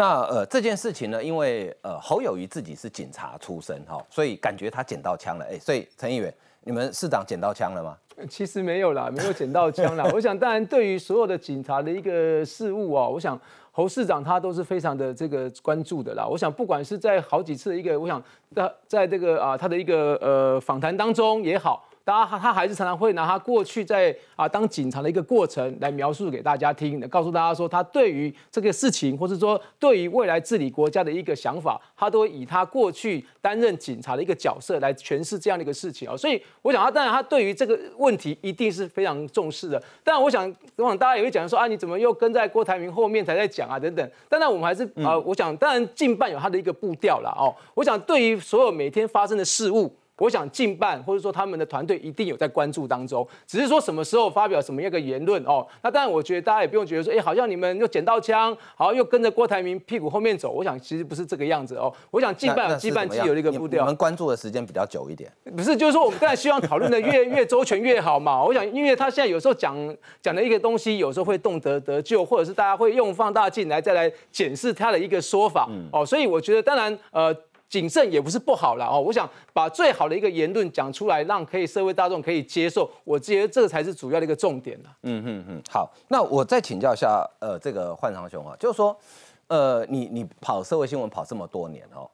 [0.00, 6.32] 那呃这件事情呢，因为呃侯友谊自己是警察出身哈，所以感觉他捡到枪了，哎，所以陈议员，
[6.64, 7.94] 你们市长捡到枪了吗？
[8.26, 10.08] 其实没有啦，没有捡到枪啦。
[10.14, 13.38] 我想，当然对于所有的警察的一个事务哦，我想
[13.72, 16.26] 侯市长他都是非常的这个关注的啦。
[16.26, 18.22] 我想，不管是在好几次的一个，我想
[18.54, 21.84] 在在这个啊他的一个呃访谈当中也好。
[22.24, 36.16] 他他还是常常会拿他过去在啊当警察的一个过程来描述给大家听的，告诉大家说他对于这个事情，或是说对于未来治理国家的一个想法，他都会以他过去担任警察的一个角色来诠释这样的一个事情啊。
[36.16, 39.82] 所以我想他当然他对于这个问题一定是非常重视的。
[40.02, 44.10] 当然我想我想大家也会讲说啊你怎么又跟在郭台铭后面才在讲啊等等。
[44.28, 47.54] 当然我们还是啊我想当然近半有他的一个步调了哦。
[47.74, 49.94] 我想对于所有每天发生的事物。
[50.20, 55.66] 我想近办或者说他们的团队一定有在关注当中，只是说什么时候发表什么样的言论哦。
[55.82, 60.50] 那当然，我觉得大家也不用觉得说，哎，好像你们又捡到枪，好像又跟着郭台铭屁股后面走。
[60.50, 61.92] 我想其实不是这个样子哦。
[62.10, 65.32] 我想近办有近办既有一个步调，我们关注的时间比较久一点。
[65.56, 68.44] 不是，就是说我们当然希望讨论的越越周全越好嘛。
[68.44, 69.74] 我想，因为他现在有时候讲
[70.20, 76.04] 讲的一个东西，有时候会动辄得救，或者是大家会用放大镜来再来检视他的一个说法哦。
[76.04, 77.34] 所以我觉得，当然呃。
[77.70, 84.90] 谨慎也不是不好了哦，我想把最好的一个言论讲出来，让可以社会大众可以接受，我觉得这个才是主要的一个重点了。
[85.04, 88.98] 嗯嗯嗯，好，那我再请教一下，呃，这个焕长兄啊，就是说，
[89.46, 92.10] 呃，你你跑社会新闻跑这么多年哦，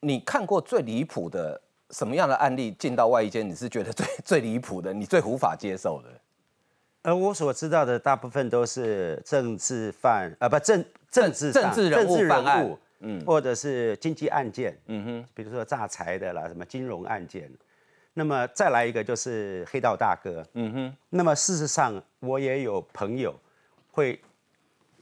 [0.00, 6.10] 你看过最离谱的什么样的案例进到外衣间，你是觉得最 最离谱的，你最无法接受的？
[7.00, 12.78] 而我所知道的大部分都是政治犯啊，不政政治政治人物犯案。
[13.00, 17.50] 嗯，或者是经济案件，嗯哼，比如说诈财的啦，什么金融案件，
[18.14, 23.34] 那么再来一个就是黑道大哥，嗯哼，那么事实上我也有朋友
[23.90, 24.20] 会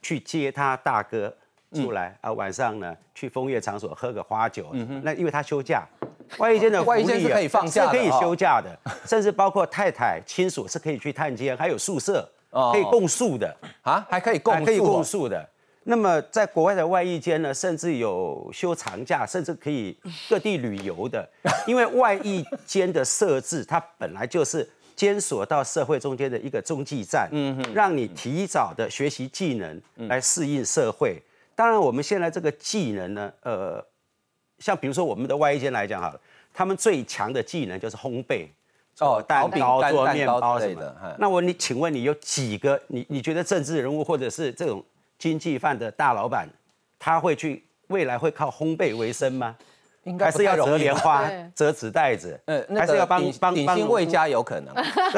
[0.03, 1.35] 去接他大哥
[1.73, 5.87] 出来啊，晚上呢去风月场所喝个花酒，嗯哼，那因为他休假，
[6.39, 12.29] 外衣间的 外衣间是可以放假，是可以休假的， 甚至包括太太亲属是可以去探监，还有宿舍
[12.73, 13.57] 可以共宿的。
[13.83, 15.49] 啊，还可以共可以共宿的。
[15.89, 19.97] 那么，在国外的外役间呢，甚至有休长假，甚至可以
[20.29, 21.29] 各地旅游的。
[21.65, 31.23] 因为外役间的设置，它本来就是监所到社会中间的一个中继站，嗯哼，让你提早的学习技能来适应社会。
[31.55, 33.85] 当然，我们现在这个技能呢，呃，
[34.59, 36.21] 像比如说我们的外役间来讲好了，
[36.53, 38.49] 他们最强的技能就是烘焙，
[38.99, 41.17] 哦，蛋糕做面包什么的。
[41.21, 42.83] 那我你请问你有几个？
[42.89, 44.85] 你你觉得政治人物或者是这种？
[45.19, 46.49] 经济犯的大老板，
[46.99, 49.57] 他会去未来会靠烘焙为生吗？
[50.05, 54.73] 应该是要折莲花、折纸袋子，呃，还是要帮帮鼎新味家有可能，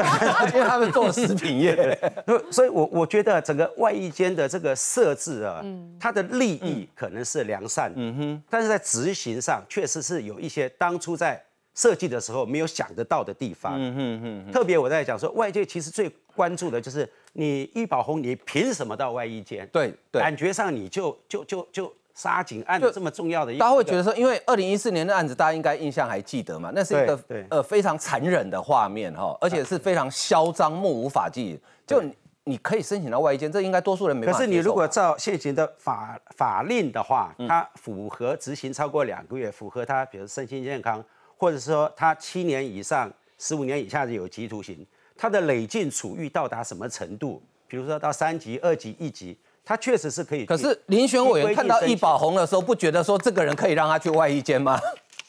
[0.51, 1.75] 因为他们做食品业。
[2.51, 5.63] 所以，我我觉得整个外衣间的这个设置啊，
[5.99, 11.39] 它的利益可能是良善，嗯哼，但是在执行上确实是有一些当初在。
[11.79, 19.65] 设计的时候没有想得到的地方，嗯嗯嗯，特别我在讲说，外界其实最关注的就是你易宝红，你凭什么到外衣间？
[19.71, 26.69] 对对，感觉上你就就就就杀警案这么重要的，大家会觉得说，因为二零一四年的案子，大家应该印象还记得嘛？
[26.75, 27.17] 那是一个
[27.49, 31.57] 呃非常残忍的画面哈，而且是非常嚣张、目无法纪。
[31.87, 32.03] 就
[32.43, 34.25] 你可以申请到外衣间，这应该多数人没。
[34.25, 41.01] 可是你如果照现行的法法令的话，它符合执行超过两个月，符合它比如身心健康。
[41.39, 47.41] 或者说他七年以上、十五年以下的有期徒刑，他的累进处遇到达什么程度？
[47.65, 50.45] 比如说到三级、二级、一级，他确实是可以。
[50.45, 54.77] 可是林选委员看到易宝红的时候，不觉得说这个人可以让他去外衣间吗？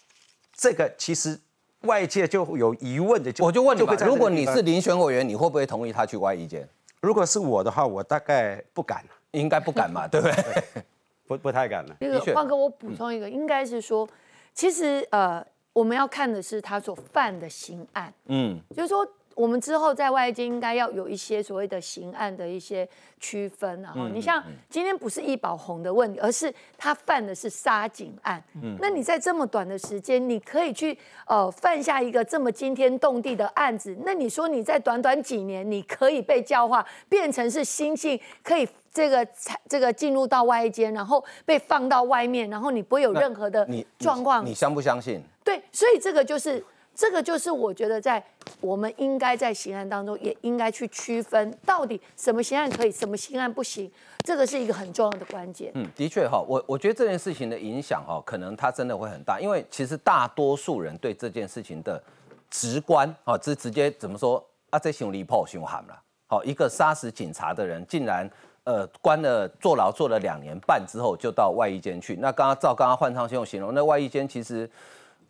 [0.52, 1.38] 这个其实
[1.82, 6.68] 外界就有疑问的，我就问你吧，如果你是林选委员，你会不会同意他去外衣间？
[7.00, 10.64] 如果是我的话，我大概不敢，应该不敢嘛，对不对？
[11.28, 11.96] 不不太敢了。
[12.00, 14.08] 那个万哥，我补充一个，应该是说，
[14.52, 15.46] 其实呃。
[15.72, 19.06] 我们要看的是他所犯的刑案，嗯，就是说
[19.37, 22.87] 我们之后在外界应该要有一些所谓的刑案的一些
[23.20, 23.94] 区分啊。
[24.12, 28.42] 你像今天不是易宝红的问题，而是他犯的是杀警案。
[28.61, 38.68] 嗯，那你在这么短的时间，你可以去呃犯下一个这么惊天动地的案子，那你说你在短短几年，你可以被教化，变成是心性可以。
[38.92, 39.24] 这个
[39.68, 43.64] 这个进入到外间，然后被放到外面，然后你不会有任何的
[44.01, 44.44] 状况。
[44.44, 45.22] 你相不相信？
[45.51, 48.24] 对，所以这个就是这个就是我觉得在
[48.61, 53.90] 我们应该在刑案当中也应该去区分，到底什么刑案可以，什么刑案不行，
[54.24, 55.72] 这个是一个很重要的关键。
[55.74, 62.01] 嗯，的确哈，我我觉得这件事情的影响哈，可能它真的会很大，因为其实大多数人对这件事情的
[62.48, 64.40] 直观啊，直直接怎么说
[64.70, 64.78] 啊？
[64.78, 68.30] 这熊离谱，熊喊了，好，一个杀死警察的人竟然。
[68.64, 72.14] 呃，关了坐牢坐了两年半之后，就到外衣间去。
[72.16, 74.70] 那刚刚照刚刚换昌先生形容，那外衣间其实，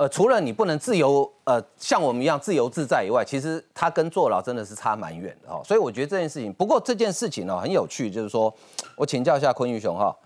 [0.01, 5.61] 呃，除了你不能自由，呃，像我们一样自由自在以外，其实他跟坐牢真的是差蛮远的哦。
[5.63, 8.51] 所以我觉得这件事情，不过这件事情呢很有趣，就是说
[8.97, 10.17] 我请教一下坤玉雄哈，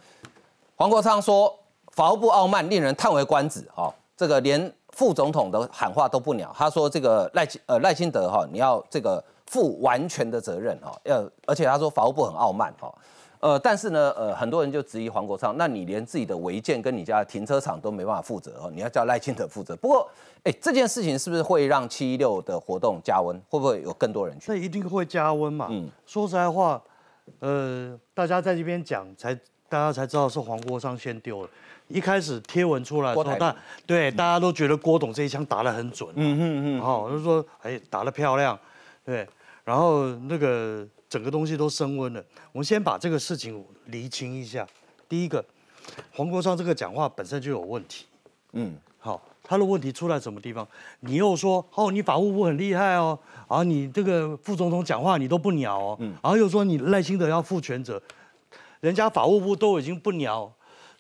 [0.77, 1.53] 黄国昌说
[1.91, 12.95] 法务部傲慢，令人叹为观止哈，这个连副总统的喊话都不鸟，他说这个赖呃赖清德哈，你要这个负完全的责任哈，要而且他说法务部很傲慢哈。
[13.45, 19.77] 呃，但是呢，呃，很多人就质疑黄国昌，那你连自己的违建跟你家的停车场都没办法负责哦，你要叫赖清德负责。
[19.77, 20.09] 不过，
[20.45, 23.39] 哎，这件事情是不是会让七一六的活动加温？
[23.51, 24.51] 会不会有更多人去？
[24.51, 25.67] 那一定会加温嘛。
[25.69, 26.83] 嗯，说实在话，
[27.41, 29.35] 呃，大家在这边讲，才
[29.69, 31.49] 大家才知道是黄国昌先丢了。
[31.89, 36.09] 一开始贴文出来说，大对大家都觉得郭董这一枪打得很准。
[36.15, 36.81] 嗯嗯嗯。
[36.81, 38.59] 好，就说哎，打得漂亮，
[39.05, 39.29] 对，
[39.65, 40.89] 然后那个。
[41.15, 42.21] 整个东西都升温了。
[42.51, 44.67] 我们先把这个事情厘清一下。
[45.09, 45.45] 第一个，
[46.13, 48.07] 黄国昌这个讲话本身就有问题。
[48.55, 50.67] 嗯，好，他的问题出在什么地方？
[50.99, 58.03] 你又说哦，你法务部很厉害哦，啊，你这个副总统讲话你都不鸟哦，然后又说你赖清德要负全责，
[58.81, 60.53] 人家法务部都已经不鸟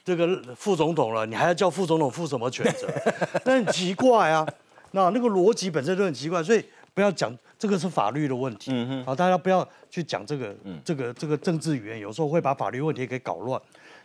[0.04, 2.88] 这个副总统了，你还要叫副总统负什么全责？
[3.44, 4.46] 那很奇怪啊，
[4.92, 7.36] 那那个逻辑本身就很奇怪，所以不要讲。
[7.64, 10.54] 这个是法律的问题，嗯哼，好，大家不要去讲这个，
[10.84, 13.58] 这个这个政治语言，有时候会把法律问题给搞乱。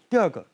[0.10, 0.46] 第二个，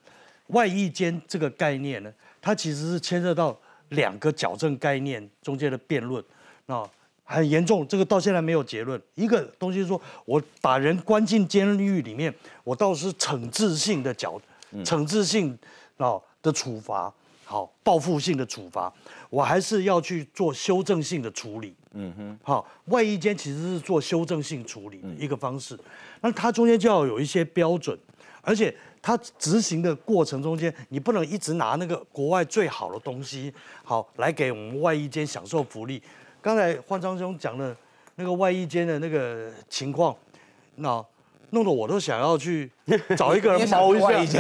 [0.48, 3.56] 外衣间这个概念呢，它其实是牵涉到
[3.90, 6.24] 两个矫正概念中间的辩论，
[6.66, 6.84] 那
[7.24, 9.00] 很严重，这个到现在没有结论。
[9.14, 12.34] 一个东西说，我把人关进监狱里面，
[12.64, 14.42] 我倒是惩治性的矫，
[14.84, 15.56] 惩治性
[15.98, 18.92] 啊的处罚，好，报复性的处罚，
[19.30, 21.76] 我还是要去做修正性的处理。
[21.98, 25.80] 嗯哼，好，外衣间其实是做修正性处理的一个方式，
[26.20, 27.98] 那它中间就要有一些标准，
[28.42, 36.04] 而且它执行的过程中间，你不能一直拿那个国外最好的东西，好来给我们外衣间享受福利。
[36.42, 37.74] 刚才焕章兄讲的
[38.16, 40.14] 那个外衣间的那个情况，
[40.76, 41.02] 那
[41.52, 42.70] 弄得我都想要去
[43.16, 44.40] 找一个人包一下，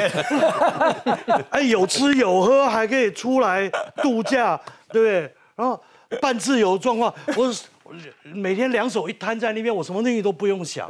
[1.52, 3.70] 哎，有吃有喝，还可以出来
[4.04, 4.60] 度假，
[4.92, 5.34] 对不对？
[5.56, 5.82] 然后。
[6.22, 7.54] 半自由状况，我
[8.24, 10.90] 每天两手一摊在那边，我什么东西都不用想。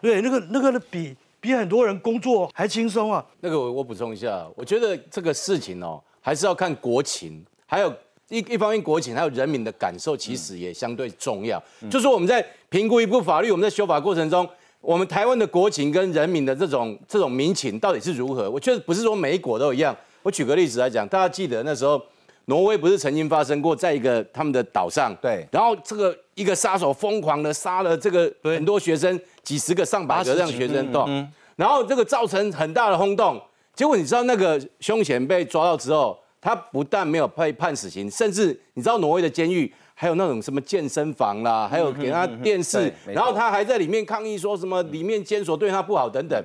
[0.00, 3.24] 对，那个那个比比很多人工作还轻松啊。
[3.40, 7.94] 那个我我补充一下，我觉得这个事情哦，还是要看国情，还有
[8.28, 11.62] 一一方面国情，还有人民的感受，其实也相对重要。
[11.90, 14.48] 就是我们在评估一部法律，我们在修法过程中，
[14.80, 18.50] 我们台湾的国情跟人民的这种这种民情到底是如何？
[18.50, 19.94] 我觉得不是说每一国都一样。
[20.22, 22.02] 我举个例子来讲，大家记得那时候。
[22.46, 33.40] 挪威不是曾经发生过，在一个他们的岛上，对，然后这个一个杀手疯狂的杀了这个很多学生，几十个、上百个这样学生，对，然后这个造成很大的轰动。
[33.76, 46.44] 结果你知道那个凶嫌被抓到之后，他不但没有被判死刑，甚至你知道挪威的监狱还有那种什么健身房啦，还有给他电视，然后他还在里面抗议说什么里面监所对他不好等等。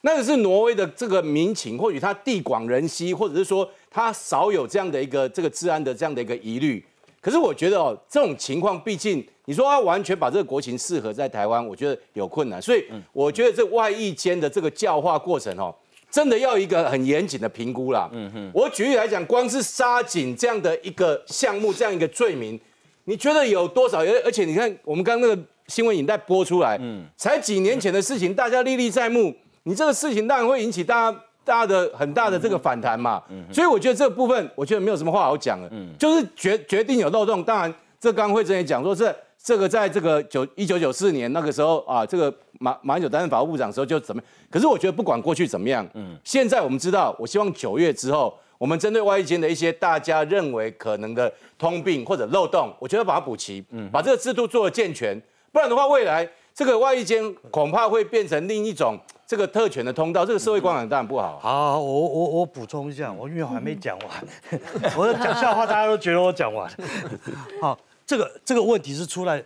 [0.00, 3.68] 那个是挪威的这个民情，或许他地广人稀，或者是说。
[3.90, 6.84] 他少有这样的一个这个治安的这样的一个疑虑，
[7.20, 15.74] 可是我觉得哦，这种情况毕竟你说他完全把这个国情适合在台湾，我觉得有困难，所以我觉得这外役间的这个教化过程哦，
[16.10, 18.08] 真的要一个很严谨的评估啦。
[18.12, 22.60] 嗯哼，我举例来讲，光是杀警这样的一个项目，这样一个罪名，
[23.04, 24.00] 你觉得有多少？
[24.00, 31.24] 而而且你看，我们刚刚那个新闻影带播出来，嗯，才几年前的事情，大家历历在目，你这个事情当然会引起大家。
[31.48, 37.42] 大的很大的这个反弹嘛，所以我觉得这个部分，我觉得没有什么话好讲了，就是决决定有漏洞。
[37.42, 55.18] 当然，这刚慧珍也讲说，这这个在这个九一九九四年那个时候啊，这个马马英九担任法务部长的时候就怎么，可是我觉得不管过去怎么样，嗯，现在我们知道，我希望九月之后，我们针对外衣间的一些大家认为可能的通病或者漏洞，我觉得把它补齐，嗯，把这个制度做的健全，
[55.50, 58.98] 不然的话，未来这个外衣间恐怕会变成另一种。
[59.28, 61.38] 这个特权的通道，这个社会观感当然不好。
[61.38, 64.26] 好，我我我补充一下，我因为我还没讲完，
[64.96, 66.66] 我讲笑话，大家都觉得我讲完。
[67.60, 69.44] 好，这个这个问题是出来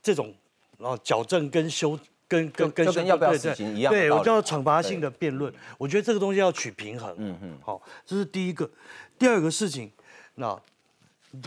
[0.00, 0.32] 这种
[0.78, 5.52] 然后矫正跟修跟跟跟跟要不要执行一样，对我叫惩罚性的辩论。
[5.78, 7.12] 我觉得这个东西要取平衡。
[7.18, 7.58] 嗯嗯。
[7.60, 8.70] 好，这是第一个。
[9.18, 9.90] 第二个事情，
[10.36, 10.56] 那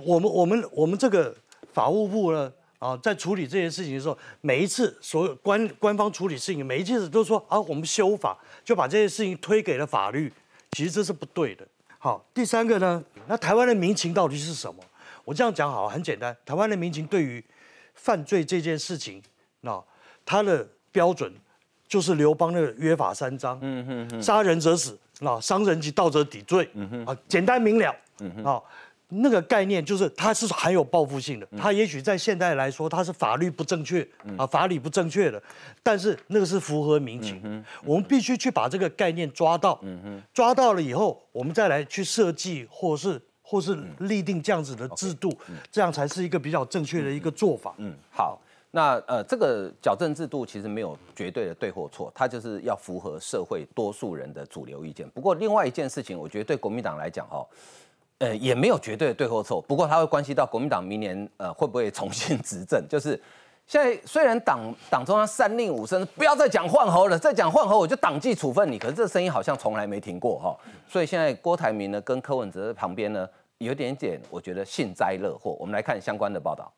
[0.03, 1.33] 我们我们我们这个
[1.71, 2.51] 法务部呢？
[2.79, 10.31] 啊，在处理这件事情的时候，每一次所有官官方处理事情，每一件事都说啊，我们修法就把这些事情推给了法律，
[10.71, 11.67] 其实这是不对的。
[11.99, 14.83] 好，第三个呢，那台湾的民情到底是什么？
[15.25, 17.43] 我这样讲好，很简单，台湾的民情对于
[17.95, 19.21] 犯罪这件事情，
[19.61, 19.83] 那
[20.23, 21.33] 他的标准
[21.87, 28.61] 就是刘邦的约法三章，嗯哼哼，杀人者死，那伤人及盗者抵罪，嗯哼，啊，简单明了，嗯哼，啊，
[29.09, 34.05] 那个概念就是它是含有报复性的，它也许在现代来说它是法律不正确
[34.37, 35.41] 啊，法理不正确的，
[35.81, 39.79] 但是那个是符合民情，我们必须去把这个概念抓到，
[40.33, 45.33] 抓到了以后，我们再来去设计或是或是立定这样子的制度，
[45.71, 47.73] 这样才是一个比较正确的一个做法。
[47.77, 48.37] 嗯，好，
[48.71, 55.09] 那呃，这个矫正制度其实没有绝对的对或错，它就是要符合社会多数人的主流意见。
[55.11, 57.47] 不过另外一件事情，我觉得对国民党来讲，哈。
[58.19, 62.83] 呃，也没有绝对的对或错，不过它会关系到国民党明年呃会不会重新 执政。
[62.89, 63.21] 就是
[63.67, 70.57] 现在虽然党党中央三令五申，不要再讲换候了，再讲换候我就党纪处分你，可是这声音好像从来没停过哈。
[70.87, 73.27] 所以现在郭台铭呢跟柯文哲在旁边呢
[73.59, 75.55] 有点点，我觉得幸灾乐祸。
[75.59, 76.71] 我们来看相关的报道。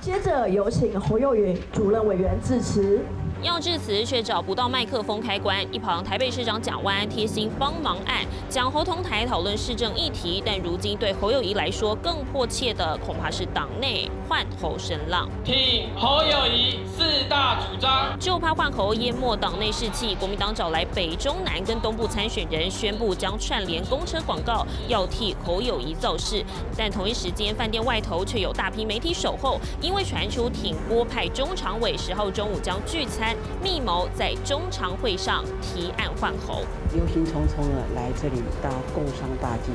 [0.00, 3.00] 接着有请侯友云主任委员致辞。
[3.42, 10.42] 要致辞却找不到麦克风开关，一旁台北市长蒋万安贴心帮忙按，讲侯同台讨论市政议题。
[10.46, 15.28] 但如今对侯友谊来说，更迫切的恐怕是党内换侯声浪。
[15.44, 20.14] 听侯友谊四大主张，就怕换侯淹没党内士气。
[20.14, 26.42] 国民党找来北中南跟东部参选人，宣布将串联公车广告，要替侯友谊造势。
[26.78, 29.60] 但同一时间，饭店外头却有大批媒体守候。
[29.80, 36.62] 因为传出挺郭派中常委十号中午将聚餐，密谋在中常会上提案换候。
[36.96, 39.72] 忧心忡忡的来这里，大家共商大计，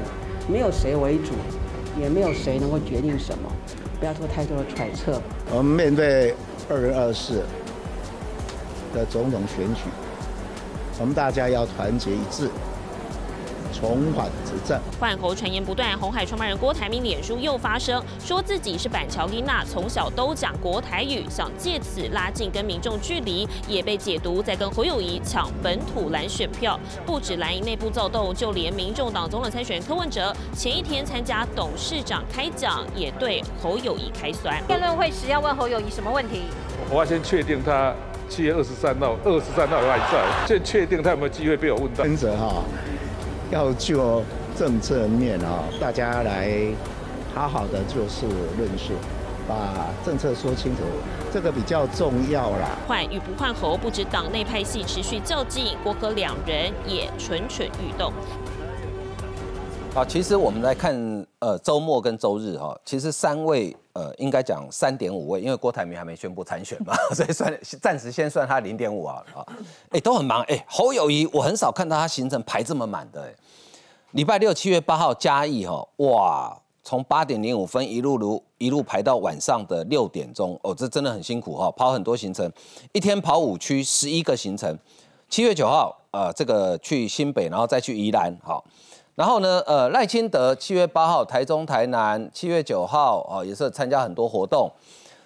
[0.51, 1.33] 没有谁为主，
[1.99, 3.51] 也没有谁能够决定什么，
[3.99, 5.21] 不要做太多的揣测。
[5.51, 6.33] 我们面对
[6.69, 7.43] 二零二四
[8.93, 9.81] 的总统选举，
[10.99, 12.49] 我们大家要团结一致。
[13.79, 15.97] 重返执政，换侯传言不断。
[15.97, 26.79] 红海创办人郭台铭脸书又发声，说自己是板桥丽娜，从小都讲国台语，想借此拉近跟民众距离，也被解读在跟侯友谊抢本土蓝选票。
[27.05, 34.61] 不止蓝营内部躁动，就连民众党总统参选柯文哲前一天参加董事长开讲，也对侯友谊开酸。
[34.67, 36.41] 辩论会时要问侯友谊什么问题？
[36.89, 37.93] 我要先确定他
[38.27, 42.03] 七月二十三号，二十三号还在，先确定他有没有机会被我问到。
[42.03, 42.63] 跟着哈。
[43.51, 44.23] 要就
[44.57, 46.67] 政策面啊，大家来
[47.33, 48.25] 好好的就事
[48.57, 48.93] 论事，
[49.47, 50.83] 把政策说清楚，
[51.33, 52.77] 这个比较重要啦。
[52.87, 58.13] 换与不换侯，不止党内派系持续较劲，国科两人也蠢蠢欲动。
[59.91, 60.95] 好，其实我们来看，
[61.39, 69.45] 呃，周末跟周日哈，其实三位，呃，应该讲三点五位，因为郭台铭还没宣布参选嘛， 所以算暂时先算他零点五啊啊，
[69.89, 70.63] 哎，都很忙哎。
[70.69, 73.35] 侯友谊，我很少看到他行程排这么满的哎。
[74.11, 82.49] 礼拜六七月八号嘉义哈，哇，从八点零五分一路如一路排到晚上的六点钟哦，这真的很辛苦哈，跑很多行程，
[82.93, 84.77] 一天跑五区十一个行程。
[85.27, 88.63] 七月九号，呃，这个去新北，然后再去宜兰，好。
[89.19, 94.71] 然后呢，呃，赖清德七月八号台中、台南，七月九号啊也是参加很多活动。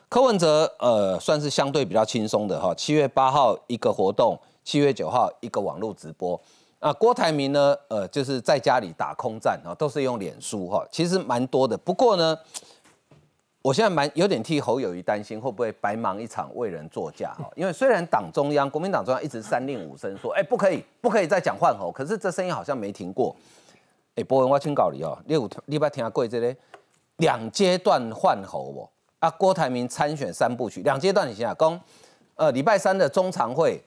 [0.09, 6.41] 柯文哲呃算是相对比较轻松的哈，七月八号一个活动，七月九号一个网络直播。
[6.79, 11.77] 啊，郭台铭呢，呃，就是在家里打空战啊，都是用脸书哈，其实蛮多的。
[11.77, 12.35] 不过呢，
[13.61, 17.47] 我现在蛮有点替侯友谊担心，会不会白忙一场为人作嫁哈？
[17.55, 23.35] 因为虽然党中央、国民党中央一直三令五申说，哎，不可以，不可以再讲换侯，可是这声音好像没停过。
[24.15, 26.55] 哎，博文，我请教你哦，你有你捌听过这个
[27.17, 28.87] 两阶段换候不？
[29.17, 31.81] 啊，郭台铭参选三部曲，两阶段你想想，讲，
[32.35, 33.81] 呃，礼拜三的中常会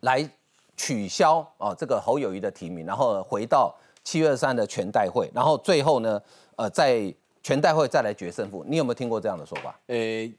[0.00, 0.28] 来
[0.76, 6.20] 取消哦这个侯友谊的提名，然后回到七月三的全代会，然后最后呢，
[6.56, 8.64] 呃，在全代会再来决胜负。
[8.66, 9.78] 你有没有听过这样的说法？
[9.86, 9.96] 呃，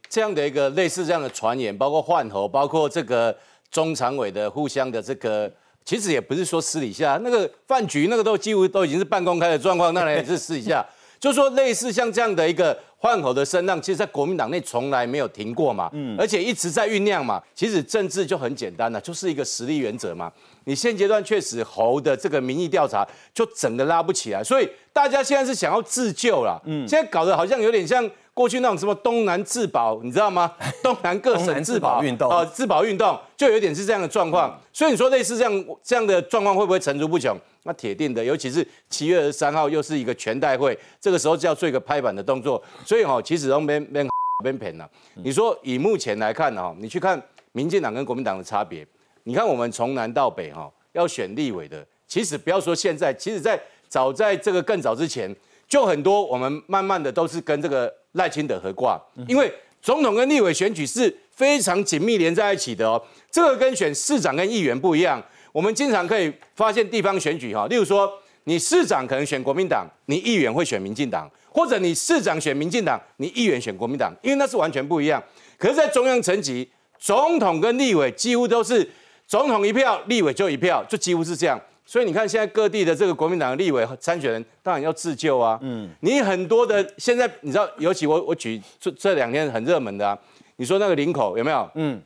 [0.09, 3.33] 这样的一个类似这样的传言，包括换候，包括这个
[3.71, 5.49] 中常委的互相的这个。
[5.85, 10.83] 其实也不是说私底下那个饭局，那个都几乎都已经是半公开的状况，当然也是私底下。
[11.17, 17.41] 就说类似像这样的一个换口的声浪，其实，在国民党内从来没有停过嘛，嗯，而且一直在酝酿嘛。
[17.55, 20.31] 其实政治就很简单了，就是一个实力原则嘛。
[20.65, 28.09] 你现阶段确实侯的这个民意调查就整个拉不起来，所以大家现在是想要自救了，嗯，现在搞得好像有点像。
[28.35, 30.51] 过去那种什么东南自保，你知道吗？
[30.83, 34.59] 东南各省自保运动啊，自保运动就有点是这样的状况。
[34.73, 37.33] 所以你说类似这样这样的状况会不会层出不穷？
[37.63, 42.61] 那铁定的，尤其是七月二十三号又是一个全代会，这个时候就要做一个拍板的动作。
[42.85, 44.05] 所以哈，其实都没没
[44.43, 44.85] 没骗了。
[45.23, 47.17] 你说以目前来看哈，你去看
[47.53, 48.85] 民进党跟国民党的差别，
[49.25, 55.35] 你看我们从南到北哈要选立委的，其实不要说现在，其实在早在这个更早之前。
[55.67, 59.51] 就很多，我们慢慢的都是跟这个赖清德合挂，因为
[59.81, 63.01] 总统跟立委选举是非常紧密连在一起的哦。
[63.31, 65.19] 这个跟选市长跟议员不一样，
[65.51, 68.07] 我们经常可以发现地方选举哈，例如说
[68.43, 75.21] 你市长可能选国民党，你议员会选民进党，或者你市长选民进党，你议员选国民党，因为那是完全不一样。
[75.57, 76.69] 可是，在中央层级，
[76.99, 78.87] 总统跟立委几乎都是
[79.27, 81.59] 总统一票，立委就一票，就几乎是这样。
[81.87, 85.59] 所以你看，现在各地的这个国民党的立委参选人，当然要自救啊。
[85.61, 90.17] 嗯，你很多的现在你知道，尤其我我举这这两天很热门的啊，
[90.55, 91.69] 你说那个林口有没有？
[91.75, 92.01] 嗯，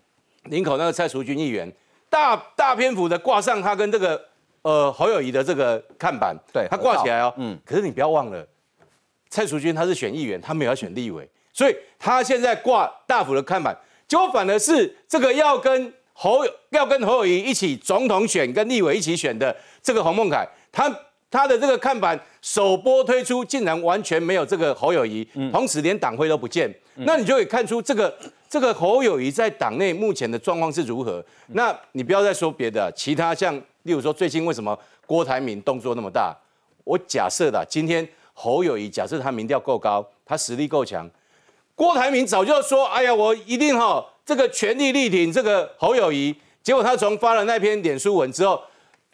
[0.46, 1.72] 林口那个蔡淑君议员，
[2.10, 4.22] 大大篇幅的挂上他跟这个
[4.64, 7.34] 呃侯友谊的这个看板，对他挂起来哦。
[7.38, 8.46] 嗯，可是你不要忘了，
[9.30, 13.74] 蔡淑君他是选议员，他没有要选立委，所以他现在挂大幅的看板，
[14.10, 19.56] 结果反而是这个要跟侯要跟侯友谊一起总统选跟立委一起选的。
[19.82, 20.94] 这个洪孟凯，他
[21.32, 28.14] 他的这个看板首播推出，竟然完全没有这个侯友谊，同时连党徽都不见，那你就可以看出这个
[28.50, 31.24] 这个侯友谊在党内目前的状况是如何。
[31.54, 36.36] 那你不要再说别的，其他像例如说最近为什么郭台铭动作那么大？
[36.84, 41.10] 我假设的，今天侯友谊假设他民调够高，他实力够强，
[41.76, 46.36] 郭台铭早就说，哎呀，我一定哈这个全力力挺这个侯友谊。
[46.62, 48.62] 结果他从发了那篇脸书文之后。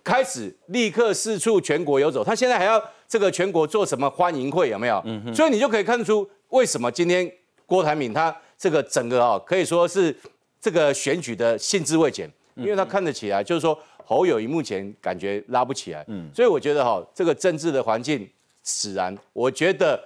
[0.03, 5.01] 开始立刻四处全国游走，他现在还要这个全国做什么欢迎会有没有？
[5.03, 7.27] 嗯所以你就可以看出为什么今天
[7.65, 10.15] 郭台铭他这个整个哦可以说是
[10.61, 18.29] 这个选举的兴致未减，因为他看得起来就是说侯友谊目前感觉拉不起来，嗯，所以我觉得哈这个政治的环境
[18.63, 19.99] 使然，我觉得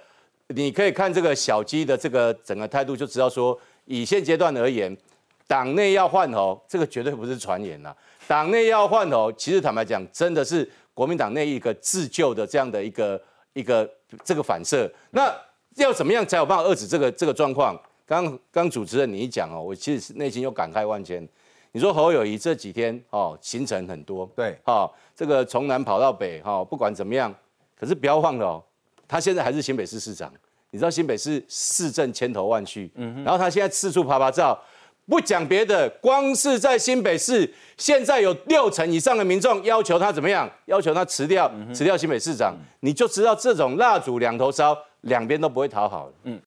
[0.48, 4.96] 你可以看这个小鸡的这个整个态度就知道说，以现阶段而言，
[5.48, 7.92] 党内要换头，这个绝对不是传言呐。
[8.28, 13.20] 党内要换头，其实坦白讲，真的是国民党内一个自救的这样的一个
[13.52, 13.90] 一个
[14.22, 14.88] 这个反射。
[15.10, 15.34] 那
[15.74, 17.76] 要怎么样才有办法遏制这个这个状况？
[18.06, 21.28] 刚刚主持人你一讲哦，我其实内心又感慨万千。
[21.72, 27.34] 你说侯友谊这几天哦行程很多，对，哦这个从南跑到北哈，不管怎么样，
[27.76, 28.62] 可是不要忘了哦，
[29.08, 30.32] 他现在还是新北市市长。
[30.70, 34.58] 你知道新北市市政千头万绪，嗯，然后他现在四处拍拍照。
[35.06, 40.48] 不讲别的，光是在新北市，现在有六成以上的民众要求他怎么样？
[40.66, 46.08] 要求他辞掉，辞掉新北市长，你就知道这种蜡烛两头烧，两边都不会讨好。
[46.22, 46.38] 嗯，